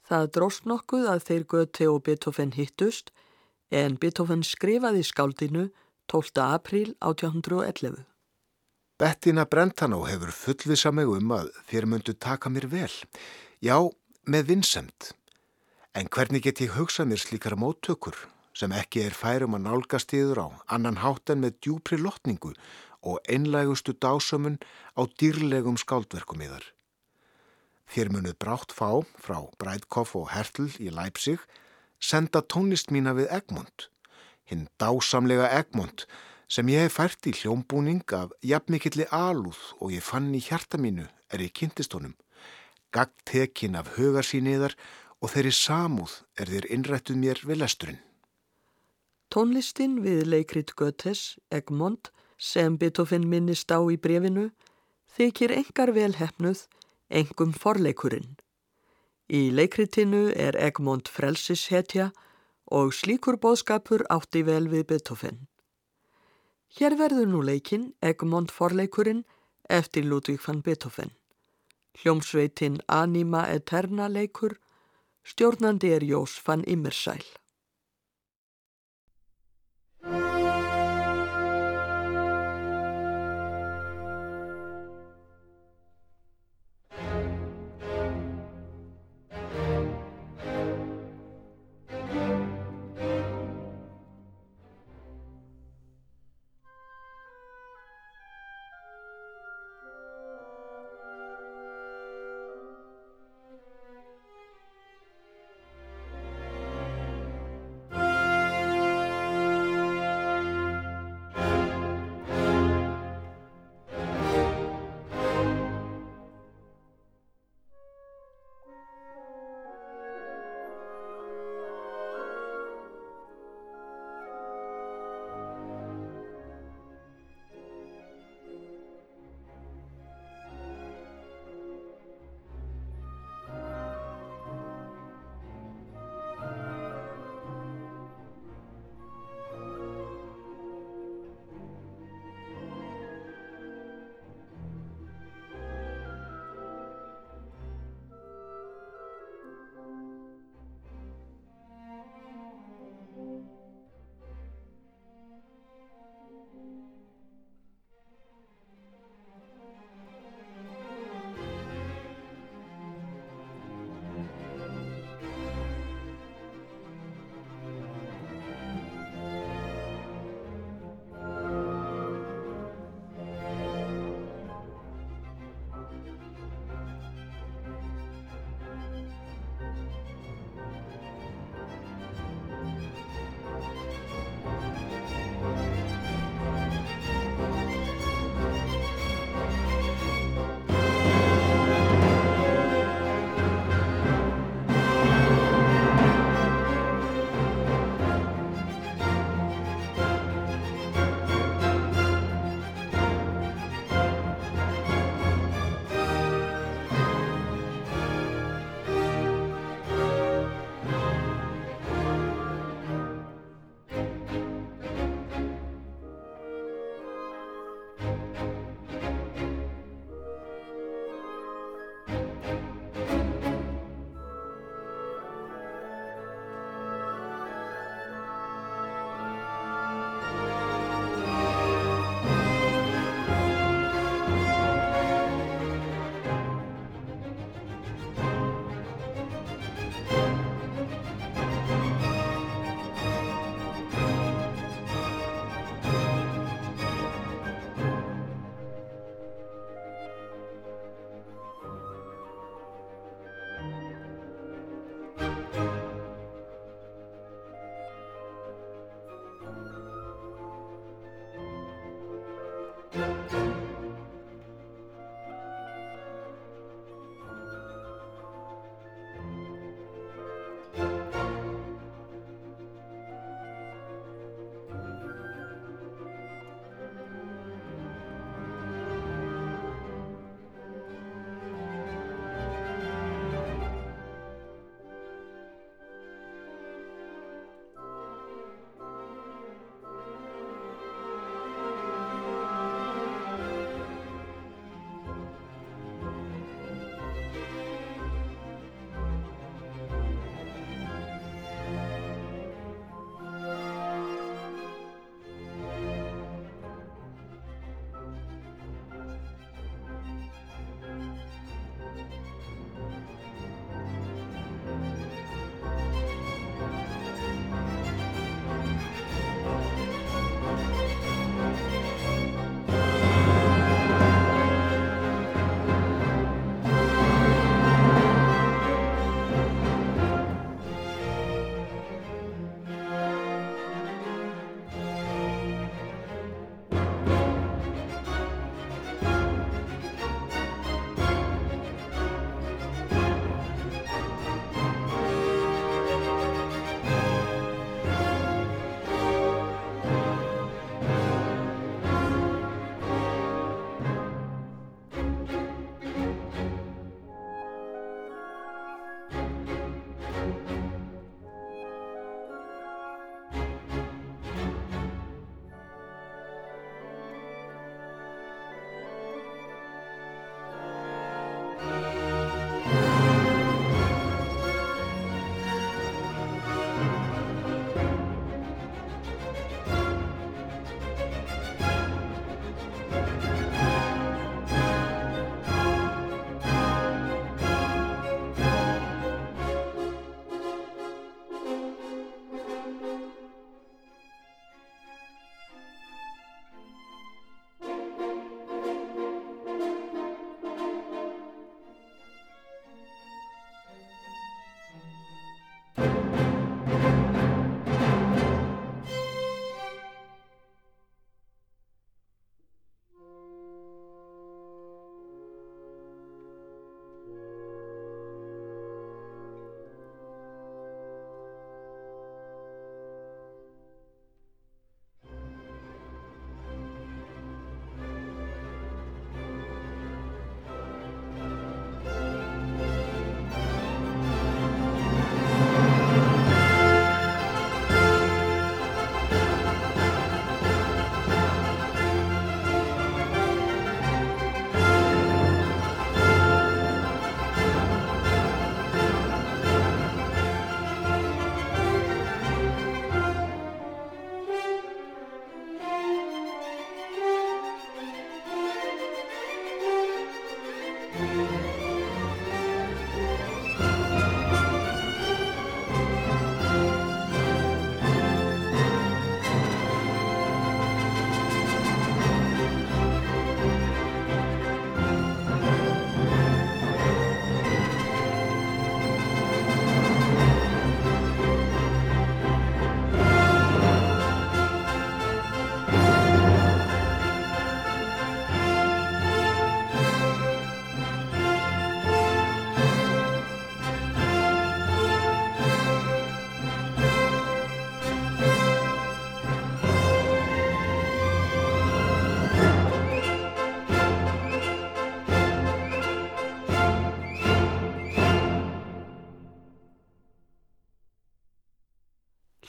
Það 0.09 0.31
dróst 0.35 0.65
nokkuð 0.65 1.05
að 1.11 1.23
þeir 1.29 1.45
Goethe 1.53 1.91
og 1.91 2.01
Beethoven 2.07 2.57
hittust 2.57 3.13
en 3.69 3.99
Beethoven 4.01 4.41
skrifaði 4.41 5.05
skáldinu 5.05 5.69
12. 6.09 6.41
apríl 6.43 6.95
1811. 6.97 8.03
Bettina 8.97 9.45
Brentano 9.45 10.03
hefur 10.09 10.33
fullvisa 10.33 10.91
mig 10.91 11.09
um 11.09 11.31
að 11.37 11.53
þér 11.69 11.89
myndu 11.93 12.13
taka 12.17 12.49
mér 12.49 12.67
vel. 12.73 12.91
Já, 13.63 13.77
með 14.23 14.45
vinsemt. 14.47 15.11
En 15.93 16.07
hvernig 16.07 16.45
get 16.45 16.61
ég 16.63 16.73
hugsað 16.77 17.09
mér 17.11 17.21
slíkar 17.21 17.55
móttökur 17.59 18.15
sem 18.55 18.71
ekki 18.71 19.03
er 19.03 19.15
færum 19.17 19.57
að 19.57 19.65
nálgast 19.65 20.13
yfir 20.15 20.39
á 20.39 20.47
annan 20.71 21.01
hátten 21.03 21.41
með 21.43 21.57
djúpri 21.59 21.99
lotningu 21.99 22.53
og 23.03 23.19
einlægustu 23.27 23.93
dásömun 23.93 24.61
á 24.95 25.01
dýrlegum 25.19 25.75
skáldverkum 25.77 26.45
yðar. 26.45 26.63
Þér 27.91 28.13
munuð 28.15 28.37
brátt 28.39 28.71
fá 28.71 29.03
frá 29.19 29.43
Breitkoff 29.59 30.15
og 30.15 30.31
Hertl 30.31 30.71
í 30.79 30.87
Leipzig 30.87 31.43
senda 31.99 32.41
tónlist 32.41 32.95
mína 32.95 33.11
við 33.17 33.27
Egmont. 33.27 33.89
Hinn 34.47 34.69
dásamlega 34.79 35.51
Egmont 35.51 36.07
sem 36.47 36.69
ég 36.71 36.87
hef 36.87 36.95
fært 36.95 37.27
í 37.27 37.35
hljómbúning 37.35 38.07
af 38.15 38.31
jafnmikilli 38.39 39.09
alúð 39.11 39.59
og 39.81 39.91
ég 39.91 40.05
fann 40.05 40.31
í 40.31 40.39
hjarta 40.39 40.79
mínu 40.79 41.09
er 41.27 41.43
ég 41.43 41.51
kynntist 41.51 41.93
honum. 41.97 42.15
Gagt 42.93 43.25
tekin 43.25 43.75
af 43.75 43.95
hugarsýniðar 43.97 44.75
og 45.23 45.31
þeirri 45.33 45.53
samúð 45.57 46.19
er 46.37 46.51
þér 46.51 46.67
innrættuð 46.75 47.17
mér 47.23 47.39
við 47.47 47.63
lesturinn. 47.63 48.01
Tónlistin 49.33 49.95
við 50.05 50.27
leikrit 50.29 50.75
Götes, 50.77 51.39
Egmont, 51.49 52.11
sem 52.37 52.75
Beethoven 52.77 53.25
minnist 53.31 53.71
á 53.73 53.81
í 53.89 53.97
brefinu, 53.97 54.51
þykir 55.15 55.55
engar 55.55 55.93
vel 55.95 56.11
hefnuð, 56.19 56.67
engum 57.09 57.53
forleikurinn. 57.57 58.35
Í 59.33 59.49
leikritinu 59.55 60.27
er 60.35 60.57
Egmont 60.59 61.09
frelsishetja 61.09 62.11
og 62.69 62.93
slíkur 62.93 63.39
bóðskapur 63.41 64.05
átti 64.13 64.43
vel 64.45 64.67
við 64.69 64.85
Beethoven. 64.91 65.47
Hér 66.77 66.97
verður 66.99 67.31
nú 67.31 67.41
leikinn 67.41 67.89
Egmont 68.05 68.53
forleikurinn 68.53 69.25
eftir 69.69 70.05
Ludvík 70.05 70.45
van 70.45 70.61
Beethoven. 70.61 71.13
Hljómsveitin 72.01 72.81
Anima 72.87 73.45
Eterna 73.47 74.07
leikur, 74.09 74.57
stjórnandi 75.23 75.93
er 75.93 76.03
Jós 76.03 76.39
van 76.45 76.63
Immersæl. 76.65 77.23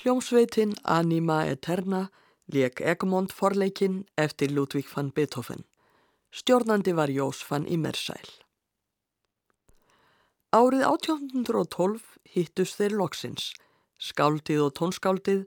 Hljómsveitin 0.05 0.75
Anima 0.85 1.47
Eterna 1.49 2.11
leik 2.53 2.81
Egmont 2.81 3.33
forleikin 3.33 4.03
eftir 4.21 4.51
Ludvík 4.53 4.91
van 4.97 5.09
Beethoven. 5.17 5.65
Stjórnandi 6.31 6.93
var 6.97 7.09
Jós 7.09 7.41
van 7.49 7.65
Immersæl. 7.65 8.29
Árið 10.53 10.85
1812 10.91 12.05
hittust 12.35 12.77
þeir 12.83 12.99
loksins, 13.01 13.49
skáldið 13.97 14.67
og 14.67 14.77
tónskáldið, 14.77 15.47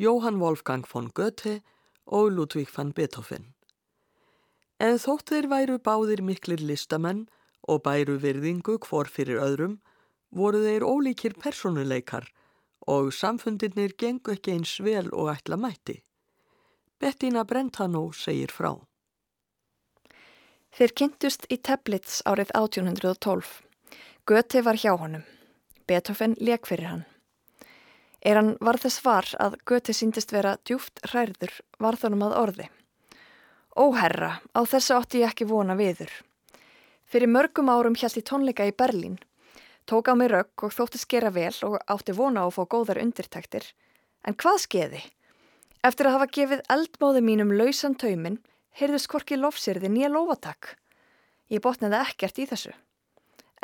Jóhann 0.00 0.40
Wolfgang 0.40 0.88
von 0.88 1.12
Goethe 1.12 1.60
og 2.06 2.32
Ludvík 2.32 2.72
van 2.72 2.96
Beethoven. 2.96 3.52
En 4.80 4.96
þótt 4.96 5.28
þeir 5.34 5.52
væru 5.52 5.76
báðir 5.76 6.24
miklir 6.24 6.64
listamenn 6.64 7.26
og 7.68 7.84
bæru 7.84 8.16
virðingu 8.16 8.80
hvor 8.80 9.12
fyrir 9.12 9.44
öðrum, 9.44 9.82
voru 10.32 10.64
þeir 10.64 10.88
ólíkir 10.88 11.36
personuleikar 11.36 12.32
og 12.90 13.12
samfundirnir 13.14 13.94
gengu 13.98 14.34
ekki 14.34 14.56
eins 14.56 14.78
vel 14.84 15.10
og 15.14 15.30
ætla 15.34 15.58
mætti. 15.60 16.00
Bettina 17.00 17.44
Brentano 17.44 18.10
segir 18.12 18.52
frá. 18.52 18.74
Þeir 20.76 20.92
kynntust 20.98 21.46
í 21.50 21.58
Teplitz 21.58 22.20
árið 22.28 22.52
1812. 22.58 23.54
Göti 24.28 24.62
var 24.62 24.78
hjá 24.78 24.92
honum. 24.98 25.24
Beethoven 25.86 26.36
leik 26.38 26.68
fyrir 26.68 26.90
hann. 26.90 27.06
Er 28.20 28.36
hann 28.36 28.52
var 28.60 28.78
þess 28.78 29.00
var 29.04 29.26
að 29.40 29.56
Göti 29.66 29.94
síndist 29.96 30.34
vera 30.34 30.58
djúft 30.68 31.00
hræður 31.08 31.56
var 31.80 31.98
þonum 31.98 32.26
að 32.28 32.36
orði. 32.42 32.68
Ó 33.80 33.90
herra, 33.96 34.36
á 34.52 34.60
þessu 34.66 34.98
átti 34.98 35.22
ég 35.22 35.32
ekki 35.32 35.48
vona 35.48 35.76
viður. 35.78 36.12
Fyrir 37.10 37.30
mörgum 37.32 37.70
árum 37.72 37.96
hjælt 37.96 38.20
í 38.20 38.26
tónleika 38.26 38.66
í 38.68 38.76
Berlín. 38.76 39.16
Tók 39.90 40.06
á 40.06 40.14
mig 40.14 40.30
rögg 40.30 40.62
og 40.62 40.70
þótti 40.70 41.00
skera 41.02 41.32
vel 41.34 41.56
og 41.66 41.80
átti 41.90 42.14
vona 42.14 42.44
á 42.44 42.46
að 42.46 42.52
fá 42.54 42.62
góðar 42.70 43.00
undirtæktir. 43.02 43.64
En 44.22 44.36
hvað 44.38 44.58
skeiði? 44.62 45.00
Eftir 45.82 46.06
að 46.06 46.14
hafa 46.14 46.28
gefið 46.36 46.60
eldmóði 46.70 47.22
mínum 47.26 47.50
lausan 47.58 47.96
taumin, 47.98 48.36
heyrðist 48.78 49.08
korki 49.10 49.34
lofsirði 49.34 49.88
nýja 49.90 50.12
lofatak. 50.12 50.76
Ég 51.50 51.64
botnaði 51.64 51.98
ekkert 52.04 52.38
í 52.38 52.46
þessu. 52.46 52.70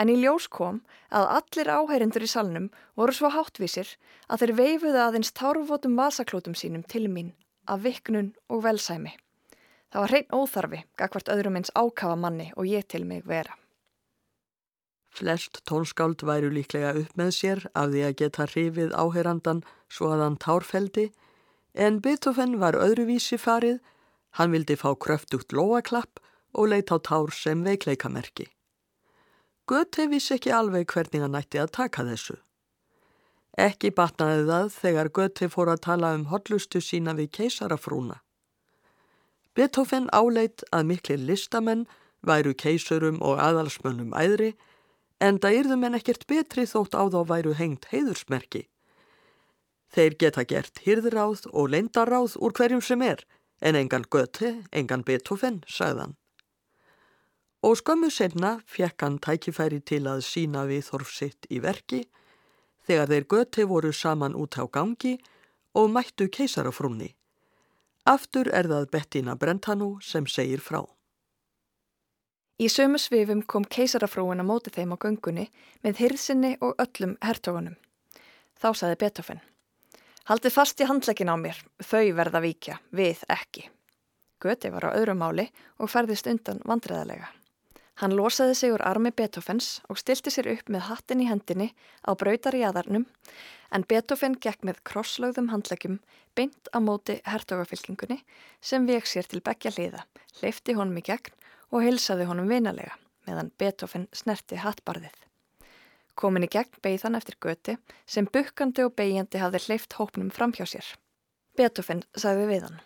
En 0.02 0.10
í 0.10 0.16
ljós 0.18 0.48
kom 0.50 0.80
að 1.14 1.28
allir 1.36 1.70
áhærindur 1.70 2.26
í 2.26 2.30
salnum 2.32 2.66
voru 2.98 3.14
svo 3.14 3.30
háttvísir 3.30 3.92
að 4.26 4.42
þeir 4.42 4.54
veifuði 4.62 5.00
aðeins 5.04 5.30
tárvotum 5.30 5.94
vasaklótum 5.94 6.56
sínum 6.58 6.82
til 6.82 7.04
mín 7.06 7.36
af 7.70 7.84
viknun 7.86 8.32
og 8.50 8.64
velsæmi. 8.66 9.14
Það 9.94 10.02
var 10.02 10.10
hrein 10.10 10.34
óþarfi, 10.34 10.82
gagvart 10.98 11.30
öðrum 11.30 11.60
eins 11.62 11.70
ákafa 11.78 12.18
manni 12.18 12.50
og 12.56 12.66
ég 12.66 12.82
til 12.90 13.06
mig 13.06 13.22
vera. 13.30 13.54
Flest 15.16 15.62
tónskáld 15.64 16.20
væru 16.28 16.50
líklega 16.52 16.90
upp 17.00 17.12
með 17.16 17.30
sér 17.32 17.62
af 17.72 17.88
því 17.92 18.02
að 18.04 18.16
geta 18.20 18.46
hrifið 18.50 18.90
áheyrandan 18.92 19.62
svo 19.88 20.10
að 20.12 20.24
hann 20.26 20.36
tárfeldi, 20.44 21.06
en 21.72 22.02
Beethoven 22.04 22.58
var 22.60 22.76
öðruvísi 22.76 23.38
farið, 23.40 23.78
hann 24.36 24.52
vildi 24.52 24.76
fá 24.76 24.90
kröftugt 24.92 25.56
lóaklapp 25.56 26.20
og 26.52 26.68
leit 26.72 26.92
á 26.92 27.00
tár 27.00 27.32
sem 27.32 27.64
veikleikamerki. 27.64 28.50
Göte 29.64 30.04
vissi 30.12 30.36
ekki 30.36 30.52
alveg 30.52 30.92
hvernig 30.92 31.24
hann 31.24 31.40
ætti 31.40 31.64
að 31.64 31.72
taka 31.78 32.04
þessu. 32.04 32.36
Ekki 33.56 33.94
batnaði 33.96 34.44
það 34.50 34.70
þegar 34.76 35.12
Göte 35.16 35.48
fór 35.48 35.72
að 35.72 35.84
tala 35.88 36.12
um 36.18 36.28
hotlustu 36.28 36.84
sína 36.84 37.16
við 37.16 37.32
keisarafrúna. 37.40 38.20
Beethoven 39.56 40.12
áleit 40.12 40.60
að 40.76 40.90
mikli 40.92 41.16
listamenn 41.16 41.88
væru 42.20 42.52
keisurum 42.52 43.22
og 43.24 43.40
aðalsmönnum 43.40 44.12
æðri 44.12 44.52
en 45.20 45.38
það 45.40 45.58
yrðum 45.60 45.86
en 45.88 45.98
ekkert 45.98 46.26
betri 46.28 46.66
þótt 46.68 46.96
á 46.96 47.02
þá 47.12 47.20
væru 47.30 47.54
hengt 47.56 47.88
heiðursmerki. 47.92 48.66
Þeir 49.94 50.16
geta 50.20 50.44
gert 50.44 50.82
hýrðráð 50.84 51.46
og 51.52 51.70
leindaráð 51.72 52.36
úr 52.42 52.52
hverjum 52.56 52.82
sem 52.84 53.02
er 53.02 53.24
en 53.60 53.76
engan 53.76 54.04
Göte, 54.10 54.62
engan 54.72 55.04
Beethoven, 55.04 55.62
sagðan. 55.66 56.16
Og 57.64 57.78
skömmu 57.80 58.10
senna 58.12 58.58
fekk 58.68 59.02
hann 59.02 59.18
tækifæri 59.18 59.80
til 59.80 60.04
að 60.06 60.24
sína 60.26 60.66
við 60.68 60.84
þorfsitt 60.90 61.48
í 61.50 61.62
verki 61.64 62.04
þegar 62.86 63.10
þeir 63.10 63.28
Göte 63.32 63.66
voru 63.66 63.92
saman 63.92 64.36
út 64.36 64.58
á 64.60 64.64
gangi 64.68 65.16
og 65.74 65.90
mættu 65.90 66.28
keisarafrúni. 66.28 67.14
Aftur 68.06 68.52
er 68.54 68.68
það 68.70 68.90
Bettina 68.92 69.34
Brentano 69.34 69.96
sem 70.00 70.28
segir 70.30 70.60
frá. 70.62 70.84
Í 72.56 72.70
sömu 72.72 72.96
svifum 72.96 73.42
kom 73.44 73.66
keisarafrúin 73.68 74.40
að 74.40 74.48
móti 74.48 74.70
þeim 74.72 74.94
á 74.94 75.02
göngunni 75.02 75.42
með 75.84 75.98
hirðsynni 76.00 76.54
og 76.64 76.78
öllum 76.80 77.18
hertogunum. 77.20 77.74
Þá 78.56 78.68
saði 78.80 78.96
Beethoven. 79.02 79.42
Haldið 80.24 80.54
fast 80.54 80.80
í 80.80 80.86
handlegin 80.88 81.28
á 81.28 81.36
mér, 81.36 81.58
þau 81.84 82.16
verða 82.16 82.40
víkja, 82.40 82.78
við 82.96 83.20
ekki. 83.28 83.68
Göti 84.40 84.72
var 84.72 84.88
á 84.88 84.96
öðru 84.96 85.18
máli 85.20 85.50
og 85.76 85.92
færðist 85.92 86.32
undan 86.32 86.64
vandræðalega. 86.64 87.28
Hann 88.00 88.16
losaði 88.16 88.56
sig 88.56 88.72
úr 88.72 88.84
armi 88.88 89.12
Beethovens 89.12 89.82
og 89.92 90.00
stilti 90.00 90.32
sér 90.32 90.48
upp 90.56 90.72
með 90.72 90.88
hattin 90.88 91.20
í 91.20 91.28
hendinni 91.28 91.70
á 92.08 92.16
brautar 92.16 92.56
í 92.56 92.64
aðarnum 92.64 93.04
en 93.68 93.84
Beethoven 93.88 94.36
gekk 94.40 94.64
með 94.64 94.80
krosslögðum 94.88 95.52
handleggjum 95.52 96.00
beint 96.36 96.72
á 96.72 96.80
móti 96.80 97.20
hertogafylkingunni 97.24 98.22
sem 98.60 98.88
vek 98.88 99.08
sér 99.08 99.28
til 99.28 99.40
begja 99.44 99.72
hliða, 99.76 100.04
leifti 100.40 100.76
honum 100.76 101.00
í 101.00 101.04
gegn 101.04 101.32
og 101.72 101.82
hilsaði 101.84 102.28
honum 102.28 102.48
vinalega 102.50 102.96
meðan 103.26 103.50
Beethoven 103.58 104.06
snerti 104.14 104.58
hattbarðið. 104.62 105.16
Komin 106.16 106.46
í 106.46 106.50
gegn 106.50 106.78
beigð 106.84 107.04
hann 107.04 107.18
eftir 107.18 107.36
göti 107.42 107.76
sem 108.08 108.28
bukkandi 108.32 108.86
og 108.86 108.94
beigjandi 108.96 109.42
hafði 109.42 109.64
hleyft 109.66 109.98
hópnum 109.98 110.30
fram 110.32 110.54
hjá 110.56 110.64
sér. 110.64 110.86
Beethoven 111.56 112.04
sagði 112.16 112.46
við 112.52 112.68
hann. 112.68 112.78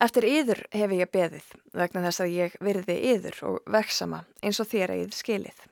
Eftir 0.00 0.24
yður 0.24 0.62
hef 0.72 0.92
ég 0.96 1.10
beðið 1.12 1.48
vegna 1.76 2.02
þess 2.06 2.22
að 2.24 2.34
ég 2.34 2.54
virði 2.64 2.96
yður 3.14 3.40
og 3.48 3.72
veksama 3.72 4.22
eins 4.40 4.60
og 4.62 4.68
þér 4.70 4.94
eigið 4.96 5.16
skilið. 5.16 5.66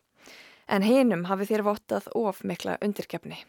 En 0.68 0.84
hinum 0.84 1.24
hafi 1.30 1.48
þér 1.48 1.64
vottað 1.64 2.10
of 2.16 2.42
mikla 2.44 2.76
undirkefni. 2.84 3.40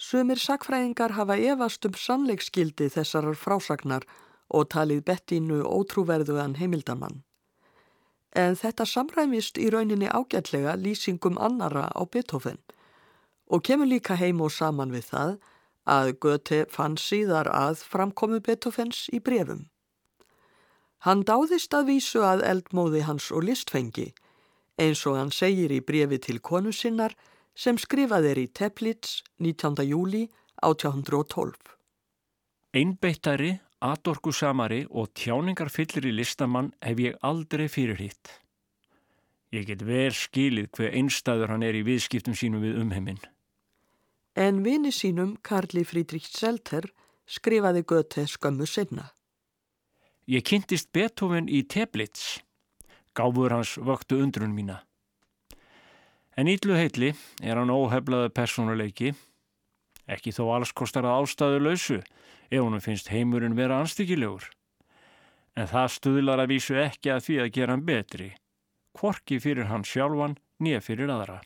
Sumir 0.00 0.40
sakfræðingar 0.40 1.14
hafa 1.14 1.36
efast 1.38 1.86
um 1.86 1.94
sannleikskildi 1.94 2.88
þessarar 2.90 3.38
frásagnar 3.38 4.06
og 4.50 4.68
talið 4.74 5.04
Bettínu 5.08 5.62
ótrúverðuðan 5.64 6.56
heimildamann. 6.58 7.22
En 8.36 8.54
þetta 8.54 8.86
samræmist 8.86 9.58
í 9.58 9.70
rauninni 9.74 10.06
ágætlega 10.06 10.76
lýsingum 10.78 11.38
annara 11.38 11.88
á 11.90 12.02
Beethoven 12.06 12.60
og 13.50 13.64
kemur 13.66 13.88
líka 13.90 14.14
heim 14.14 14.40
og 14.40 14.52
saman 14.54 14.92
við 14.94 15.08
það 15.10 15.32
að 15.90 16.12
Göte 16.22 16.64
fann 16.70 16.96
síðar 17.00 17.50
að 17.50 17.82
framkomu 17.82 18.38
Beethovens 18.40 19.08
í 19.12 19.18
brefum. 19.18 19.66
Hann 21.06 21.24
dáðist 21.24 21.74
að 21.74 21.88
vísu 21.94 22.22
að 22.22 22.44
eldmóði 22.46 23.02
hans 23.08 23.30
og 23.32 23.46
listfengi, 23.48 24.10
eins 24.78 25.02
og 25.08 25.16
hann 25.16 25.32
segir 25.32 25.72
í 25.72 25.80
brefi 25.80 26.20
til 26.20 26.38
konu 26.38 26.72
sinnar 26.72 27.16
sem 27.56 27.78
skrifað 27.80 28.28
er 28.30 28.38
í 28.38 28.46
Teplitz 28.46 29.22
19. 29.40 29.80
júli 29.88 30.28
1812. 30.62 31.56
Einbeittari, 32.76 33.56
atorkusamari 33.80 34.84
og 34.90 35.10
tjáningarfyllir 35.16 36.06
í 36.10 36.14
listamann 36.20 36.72
hef 36.84 37.00
ég 37.00 37.18
aldrei 37.26 37.66
fyrirhitt. 37.68 38.30
Ég 39.50 39.66
get 39.66 39.82
vel 39.82 40.12
skilið 40.14 40.70
hver 40.76 40.94
einstæður 40.94 41.54
hann 41.54 41.64
er 41.66 41.74
í 41.74 41.82
viðskiptum 41.86 42.36
sínum 42.38 42.62
við 42.62 42.78
umheiminn. 42.84 43.22
En 44.38 44.62
vini 44.62 44.92
sínum, 44.94 45.34
Karli 45.42 45.82
Frídrík 45.82 46.28
Selter, 46.28 46.86
skrifaði 47.26 47.82
Göte 47.82 48.26
skömmu 48.30 48.66
sinna. 48.68 49.10
Ég 50.30 50.44
kynntist 50.46 50.92
Beethoven 50.94 51.48
í 51.50 51.64
Teblitz. 51.66 52.38
Gáfur 53.16 53.50
hans 53.50 53.74
vöktu 53.74 54.20
undrun 54.22 54.54
mína. 54.54 54.84
En 56.38 56.46
ítlu 56.46 56.76
heitli 56.78 57.10
er 57.42 57.58
hann 57.58 57.72
óheflaðu 57.74 58.30
personuleiki. 58.30 59.10
Ekki 60.10 60.32
þó 60.34 60.44
alls 60.56 60.72
kostar 60.74 61.06
að 61.06 61.22
ástæðu 61.22 61.60
lausu 61.62 61.98
ef 62.50 62.58
honum 62.58 62.82
finnst 62.82 63.12
heimurinn 63.12 63.58
vera 63.58 63.78
anstíkilegur. 63.82 64.48
En 65.54 65.70
það 65.70 65.92
stuðlar 65.96 66.42
að 66.42 66.52
vísu 66.54 66.78
ekki 66.82 67.12
að 67.14 67.24
því 67.26 67.36
að 67.44 67.52
gera 67.56 67.76
hann 67.76 67.86
betri. 67.86 68.30
Kvorki 68.96 69.38
fyrir 69.42 69.70
hann 69.70 69.86
sjálfan, 69.86 70.36
nýja 70.58 70.80
fyrir 70.82 71.12
aðra. 71.14 71.38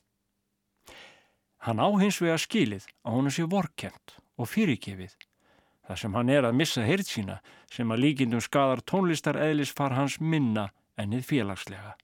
Hann 1.65 1.81
á 1.81 1.89
hins 2.01 2.21
vega 2.21 2.37
skilið 2.41 2.89
að 3.05 3.17
hún 3.17 3.33
sé 3.33 3.45
vorkent 3.49 4.17
og 4.41 4.49
fyrirgefið. 4.53 5.13
Það 5.85 6.01
sem 6.01 6.17
hann 6.17 6.33
er 6.33 6.49
að 6.49 6.57
missa 6.57 6.85
heyrð 6.85 7.09
sína 7.09 7.37
sem 7.73 7.91
að 7.93 8.03
líkindum 8.05 8.43
skadar 8.45 8.81
tónlistar 8.85 9.37
eðlis 9.41 9.73
far 9.77 9.93
hans 9.97 10.17
minna 10.21 10.71
ennið 11.01 11.25
félagslega. 11.29 11.97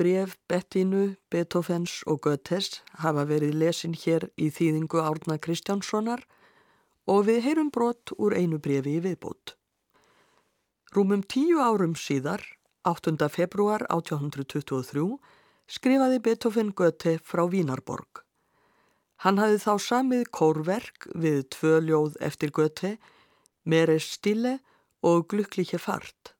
Bref 0.00 0.38
Bettinu, 0.48 1.16
Beethovens 1.28 1.98
og 2.08 2.22
Götes 2.24 2.78
hafa 3.02 3.26
verið 3.28 3.58
lesin 3.60 3.92
hér 3.92 4.30
í 4.40 4.46
þýðingu 4.48 4.96
Árna 4.96 5.36
Kristjánssonar 5.36 6.22
og 7.04 7.26
við 7.26 7.42
heyrum 7.44 7.68
brott 7.68 8.14
úr 8.16 8.32
einu 8.32 8.56
brefi 8.64 8.94
í 8.96 9.02
viðbót. 9.04 9.58
Rúmum 10.96 11.20
tíu 11.20 11.60
árum 11.60 11.92
síðar, 12.00 12.40
8. 12.88 13.28
februar 13.28 13.84
1823, 13.92 15.04
skrifaði 15.68 16.24
Beethoven 16.24 16.72
Göte 16.72 17.18
frá 17.20 17.44
Vínarborg. 17.52 18.24
Hann 19.20 19.36
hafði 19.36 19.60
þá 19.66 19.72
samið 19.90 20.26
kórverk 20.32 21.10
við 21.12 21.44
tvö 21.52 21.76
ljóð 21.90 22.20
eftir 22.24 22.56
Göte, 22.56 22.96
Meres 23.68 24.08
stille 24.16 24.62
og 25.04 25.28
Glukklíkje 25.28 25.76
fart. 25.76 26.39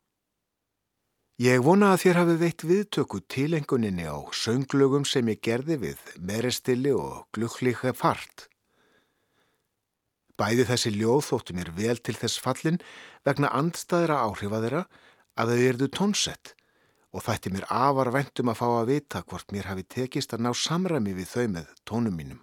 Ég 1.41 1.62
vona 1.64 1.95
að 1.95 2.03
þér 2.03 2.18
hafi 2.18 2.32
veitt 2.36 2.62
viðtöku 2.68 3.18
tilenguninni 3.32 4.05
á 4.05 4.20
sönglögum 4.36 5.07
sem 5.09 5.24
ég 5.32 5.38
gerði 5.41 5.78
við 5.80 6.03
Meres 6.20 6.59
stille 6.61 6.93
og 6.93 7.30
Glukklíkje 7.32 7.95
fart. 7.97 8.45
Bæði 10.36 10.66
þessi 10.68 10.93
ljóð 10.99 11.22
þóttu 11.30 11.57
mér 11.57 11.72
vel 11.78 11.97
til 11.97 12.16
þess 12.18 12.43
fallin 12.45 12.76
vegna 13.24 13.49
andstæðra 13.57 14.20
áhrifa 14.26 14.61
þeirra 14.61 14.84
að 15.41 15.55
þau 15.55 15.64
erðu 15.70 15.88
tónsett 15.97 16.53
og 17.16 17.24
þætti 17.24 17.57
mér 17.57 17.70
afar 17.72 18.12
vendum 18.12 18.53
að 18.53 18.61
fá 18.61 18.68
að 18.68 18.93
vita 18.93 19.24
hvort 19.24 19.57
mér 19.57 19.72
hafi 19.72 19.88
tekist 19.97 20.36
að 20.36 20.45
ná 20.45 20.53
samræmi 20.53 21.16
við 21.16 21.32
þau 21.32 21.47
með 21.57 21.74
tónum 21.88 22.20
mínum. 22.20 22.43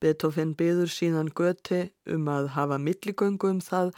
Beethoven 0.00 0.56
byður 0.56 0.88
síðan 0.88 1.28
Göti 1.36 1.90
um 2.08 2.24
að 2.32 2.54
hafa 2.56 2.80
milligöngu 2.80 3.52
um 3.52 3.60
það 3.60 3.92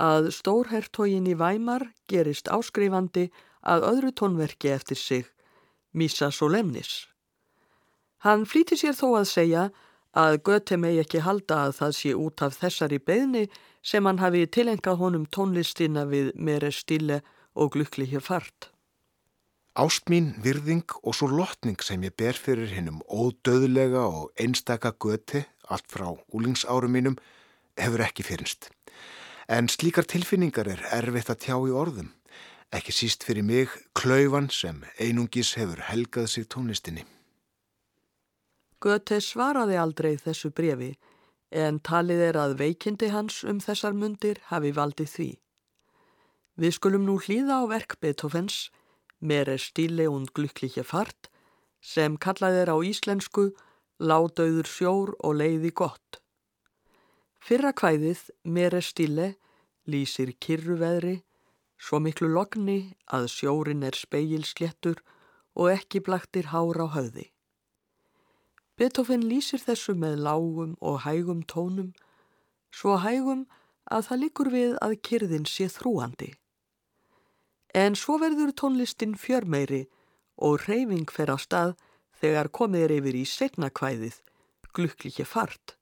að 0.00 0.30
stórhertógin 0.32 1.28
í 1.28 1.36
Væmar 1.36 1.90
gerist 2.08 2.48
áskrifandi 2.48 3.28
að 3.60 3.86
öðru 3.90 4.12
tónverki 4.16 4.72
eftir 4.72 4.96
sig, 4.96 5.28
Misa 5.92 6.30
Solemnis. 6.32 7.06
Hann 8.24 8.46
flýti 8.48 8.78
sér 8.80 8.96
þó 8.96 9.20
að 9.20 9.30
segja 9.30 9.68
að 10.16 10.40
Göti 10.46 10.76
megi 10.80 11.02
ekki 11.04 11.22
halda 11.24 11.66
að 11.66 11.76
það 11.78 11.94
sé 11.98 12.14
út 12.16 12.42
af 12.44 12.56
þessari 12.60 12.98
beðni 12.98 13.46
sem 13.82 14.06
hann 14.06 14.20
hafi 14.20 14.46
tilengað 14.46 15.00
honum 15.00 15.26
tónlistina 15.26 16.04
við 16.08 16.32
meire 16.36 16.72
stille 16.72 17.20
og 17.54 17.72
glukklíkja 17.76 18.20
fart. 18.20 18.70
Ást 19.78 20.10
mín, 20.10 20.34
virðing 20.42 20.84
og 21.06 21.14
svo 21.14 21.28
lotning 21.30 21.78
sem 21.84 22.02
ég 22.02 22.16
ber 22.18 22.36
fyrir 22.36 22.72
hinnum 22.74 23.00
ódöðlega 23.06 24.02
og 24.02 24.32
einstaka 24.34 24.92
göti, 24.98 25.44
allt 25.70 25.86
frá 25.86 26.10
úlingsárum 26.34 26.90
mínum, 26.90 27.16
hefur 27.78 28.02
ekki 28.04 28.26
fyrirnst. 28.26 28.68
En 29.50 29.66
slíkar 29.66 30.06
tilfinningar 30.06 30.68
er 30.70 30.82
erfitt 30.94 31.32
að 31.32 31.40
tjá 31.42 31.56
í 31.66 31.72
orðum, 31.74 32.12
ekki 32.70 32.92
síst 32.94 33.24
fyrir 33.26 33.42
mig 33.42 33.72
klauvan 33.98 34.46
sem 34.54 34.84
einungis 35.02 35.56
hefur 35.58 35.80
helgað 35.88 36.28
sig 36.30 36.46
tónlistinni. 36.46 37.02
Göte 38.78 39.18
svaraði 39.18 39.80
aldrei 39.82 40.14
þessu 40.22 40.52
brefi, 40.54 40.92
en 41.50 41.80
talið 41.82 42.22
er 42.28 42.38
að 42.38 42.54
veikindi 42.62 43.10
hans 43.10 43.40
um 43.42 43.58
þessar 43.58 43.98
mundir 43.98 44.38
hafi 44.52 44.70
valdið 44.70 45.10
því. 45.16 45.28
Við 46.62 46.76
skulum 46.78 47.08
nú 47.08 47.18
hlýða 47.18 47.58
á 47.58 47.62
verk 47.74 47.98
Beethovens, 47.98 48.68
Mere 49.20 49.58
stíle 49.58 50.06
und 50.08 50.30
glykliche 50.32 50.80
fart 50.80 51.28
sem 51.84 52.16
kallað 52.16 52.62
er 52.62 52.70
á 52.72 52.76
íslensku 52.80 53.50
Ládauður 54.00 54.64
sjór 54.64 55.12
og 55.20 55.34
leiði 55.36 55.74
gott. 55.76 56.19
Fyrra 57.40 57.72
kvæðið 57.72 58.26
Mere 58.44 58.82
stíle 58.84 59.34
lýsir 59.88 60.34
kyrruveðri 60.44 61.20
svo 61.80 62.00
miklu 62.04 62.28
logni 62.28 62.92
að 63.08 63.30
sjórin 63.32 63.84
er 63.88 63.96
speilsléttur 63.96 65.00
og 65.56 65.70
ekki 65.72 66.02
blaktir 66.04 66.50
hár 66.52 66.76
á 66.84 66.86
höfði. 66.92 67.30
Beethoven 68.76 69.24
lýsir 69.28 69.60
þessu 69.60 69.96
með 69.96 70.20
lágum 70.26 70.76
og 70.80 71.02
hægum 71.04 71.40
tónum, 71.48 71.90
svo 72.72 72.96
hægum 73.00 73.46
að 73.90 74.06
það 74.08 74.22
likur 74.24 74.52
við 74.52 74.76
að 74.84 75.00
kyrðin 75.08 75.48
sé 75.48 75.68
þrúandi. 75.72 76.30
En 77.74 77.96
svo 77.96 78.18
verður 78.20 78.52
tónlistin 78.56 79.16
fjörmeiri 79.16 79.86
og 80.36 80.64
reyfing 80.68 81.08
fer 81.12 81.32
á 81.32 81.36
stað 81.40 81.76
þegar 82.20 82.52
komið 82.52 82.86
er 82.86 82.96
yfir 83.00 83.20
í 83.20 83.26
setnakvæðið, 83.28 84.16
glukklíkje 84.76 85.24
fart. 85.24 85.79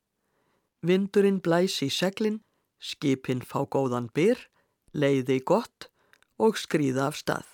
Vindurinn 0.82 1.40
blæs 1.42 1.80
í 1.82 1.88
seglinn, 1.90 2.40
skipinn 2.78 3.42
fá 3.42 3.64
góðan 3.66 4.08
byr, 4.14 4.38
leiði 4.94 5.40
gott 5.42 5.88
og 6.38 6.58
skrýða 6.60 7.08
af 7.10 7.18
stað. 7.18 7.48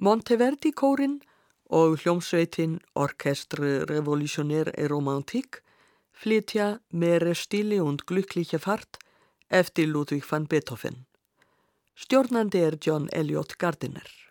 Monteverdi 0.00 0.70
kórin 0.72 1.18
og 1.66 1.98
hljómsveitin 2.00 2.78
Orkestre 2.94 3.84
Revolutionaire 3.90 4.72
et 4.78 4.90
Romantique 4.90 5.60
flytja 6.12 6.78
Mere 6.92 7.34
stili 7.34 7.80
und 7.80 8.06
glukklíkje 8.06 8.58
fart 8.58 8.98
eftir 9.50 9.86
Ludwig 9.86 10.24
van 10.30 10.46
Beethoven. 10.46 11.06
Stjórnandi 11.94 12.62
er 12.64 12.78
John 12.80 13.08
Elliot 13.12 13.58
Gardiner. 13.58 14.29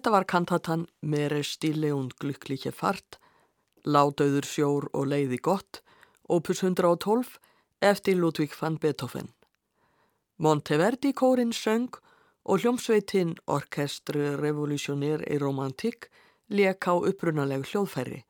Þetta 0.00 0.14
var 0.14 0.24
kantatan 0.24 0.82
Mere 1.04 1.42
stille 1.44 1.90
und 1.92 2.14
glückliche 2.16 2.70
fart, 2.72 3.18
Látöður 3.84 4.46
sjór 4.48 4.86
og 4.96 5.10
leiði 5.12 5.36
gott, 5.44 5.82
opus 6.24 6.62
112, 6.64 7.34
eftir 7.84 8.16
Ludvig 8.16 8.56
van 8.56 8.78
Beethoven. 8.80 9.28
Monteverdi 10.40 11.12
kórin 11.12 11.52
söng 11.52 12.00
og 12.48 12.64
hljómsveitin 12.64 13.36
Orkestru 13.44 14.40
Revolutionér 14.40 15.26
í 15.28 15.36
Romantik 15.36 16.08
leik 16.48 16.88
á 16.88 16.96
upprunaleg 16.96 17.68
hljóðfæri. 17.68 18.24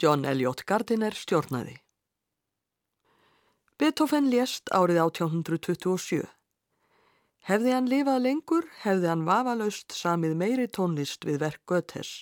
John 0.00 0.24
Elliot 0.24 0.64
Gardiner 0.64 1.12
stjórnaði. 1.12 1.76
Beethoven 3.76 4.32
lést 4.32 4.72
árið 4.72 5.04
1827. 5.10 6.24
Hefði 7.42 7.72
hann 7.74 7.88
lifað 7.90 8.20
lengur, 8.22 8.66
hefði 8.84 9.08
hann 9.10 9.24
vafalaust 9.26 9.94
samið 9.96 10.36
meiri 10.38 10.68
tónlist 10.70 11.26
við 11.26 11.40
verk 11.42 11.62
Götes. 11.66 12.20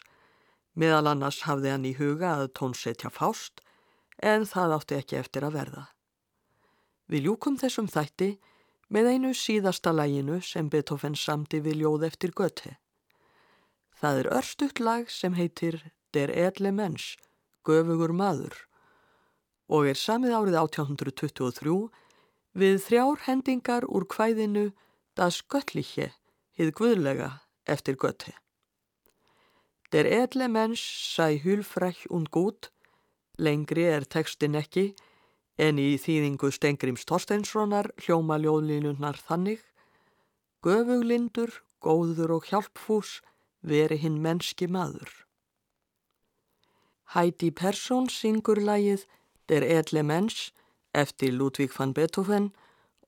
Meðal 0.72 1.10
annars 1.12 1.42
hafði 1.44 1.74
hann 1.74 1.84
í 1.84 1.92
huga 1.98 2.36
að 2.38 2.52
tónsetja 2.56 3.10
fást, 3.12 3.60
en 4.16 4.46
það 4.48 4.76
átti 4.78 4.96
ekki 4.96 5.18
eftir 5.20 5.44
að 5.44 5.58
verða. 5.58 5.84
Við 7.10 7.26
ljúkum 7.28 7.58
þessum 7.60 7.90
þætti 7.90 8.30
með 8.88 9.12
einu 9.12 9.34
síðasta 9.36 9.92
læginu 9.92 10.40
sem 10.40 10.70
Beethoven 10.72 11.18
samti 11.18 11.60
við 11.60 11.82
ljóð 11.82 12.06
eftir 12.08 12.32
Göte. 12.32 12.78
Það 14.00 14.22
er 14.22 14.32
örstutt 14.40 14.80
lag 14.80 15.10
sem 15.12 15.36
heitir 15.36 15.82
Der 16.10 16.30
edle 16.34 16.72
menns, 16.74 17.14
göfugur 17.62 18.10
maður 18.10 18.56
og 19.70 19.86
er 19.86 19.98
samið 19.98 20.32
árið 20.34 20.56
1823 20.58 21.74
við 22.58 22.80
þrjár 22.82 23.20
hendingar 23.28 23.86
úr 23.86 24.06
kvæðinu 24.10 24.64
Das 25.20 25.42
Göttliche, 25.52 26.14
hið 26.56 26.70
guðlega 26.78 27.26
eftir 27.68 27.98
Götti. 28.00 28.30
Der 29.92 30.06
edle 30.08 30.46
menns 30.48 30.80
sæ 30.80 31.42
hulfræk 31.42 32.06
und 32.08 32.30
gut, 32.32 32.70
lengri 33.36 33.84
er 33.84 34.06
tekstin 34.08 34.56
ekki, 34.56 34.94
en 35.60 35.76
í 35.76 35.98
þýðingu 36.00 36.48
Stengrims 36.56 37.04
Torsteinssonar 37.04 37.90
hljóma 38.00 38.38
ljóðlínunnar 38.40 39.20
þannig, 39.26 39.60
göfuglindur, 40.64 41.52
góður 41.84 42.38
og 42.38 42.48
hjálpfús, 42.48 43.18
veri 43.60 44.00
hinn 44.00 44.22
mennski 44.24 44.70
maður. 44.72 45.12
Heidi 47.12 47.52
Persson 47.52 48.08
syngur 48.08 48.56
lægið 48.56 49.04
Der 49.52 49.68
edle 49.68 50.00
mensch 50.02 50.54
eftir 50.94 51.36
Ludvig 51.36 51.76
van 51.76 51.92
Beethoven 51.92 52.54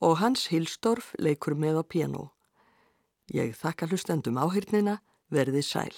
og 0.02 0.18
Hans 0.18 0.48
Hilsdorf 0.50 1.12
leikur 1.22 1.54
með 1.54 1.78
á 1.78 1.84
piano. 1.86 2.24
Ég 3.30 3.54
þakka 3.54 3.86
hlustendum 3.86 4.40
áhyrnina, 4.42 4.98
verði 5.30 5.62
sæl. 5.62 5.94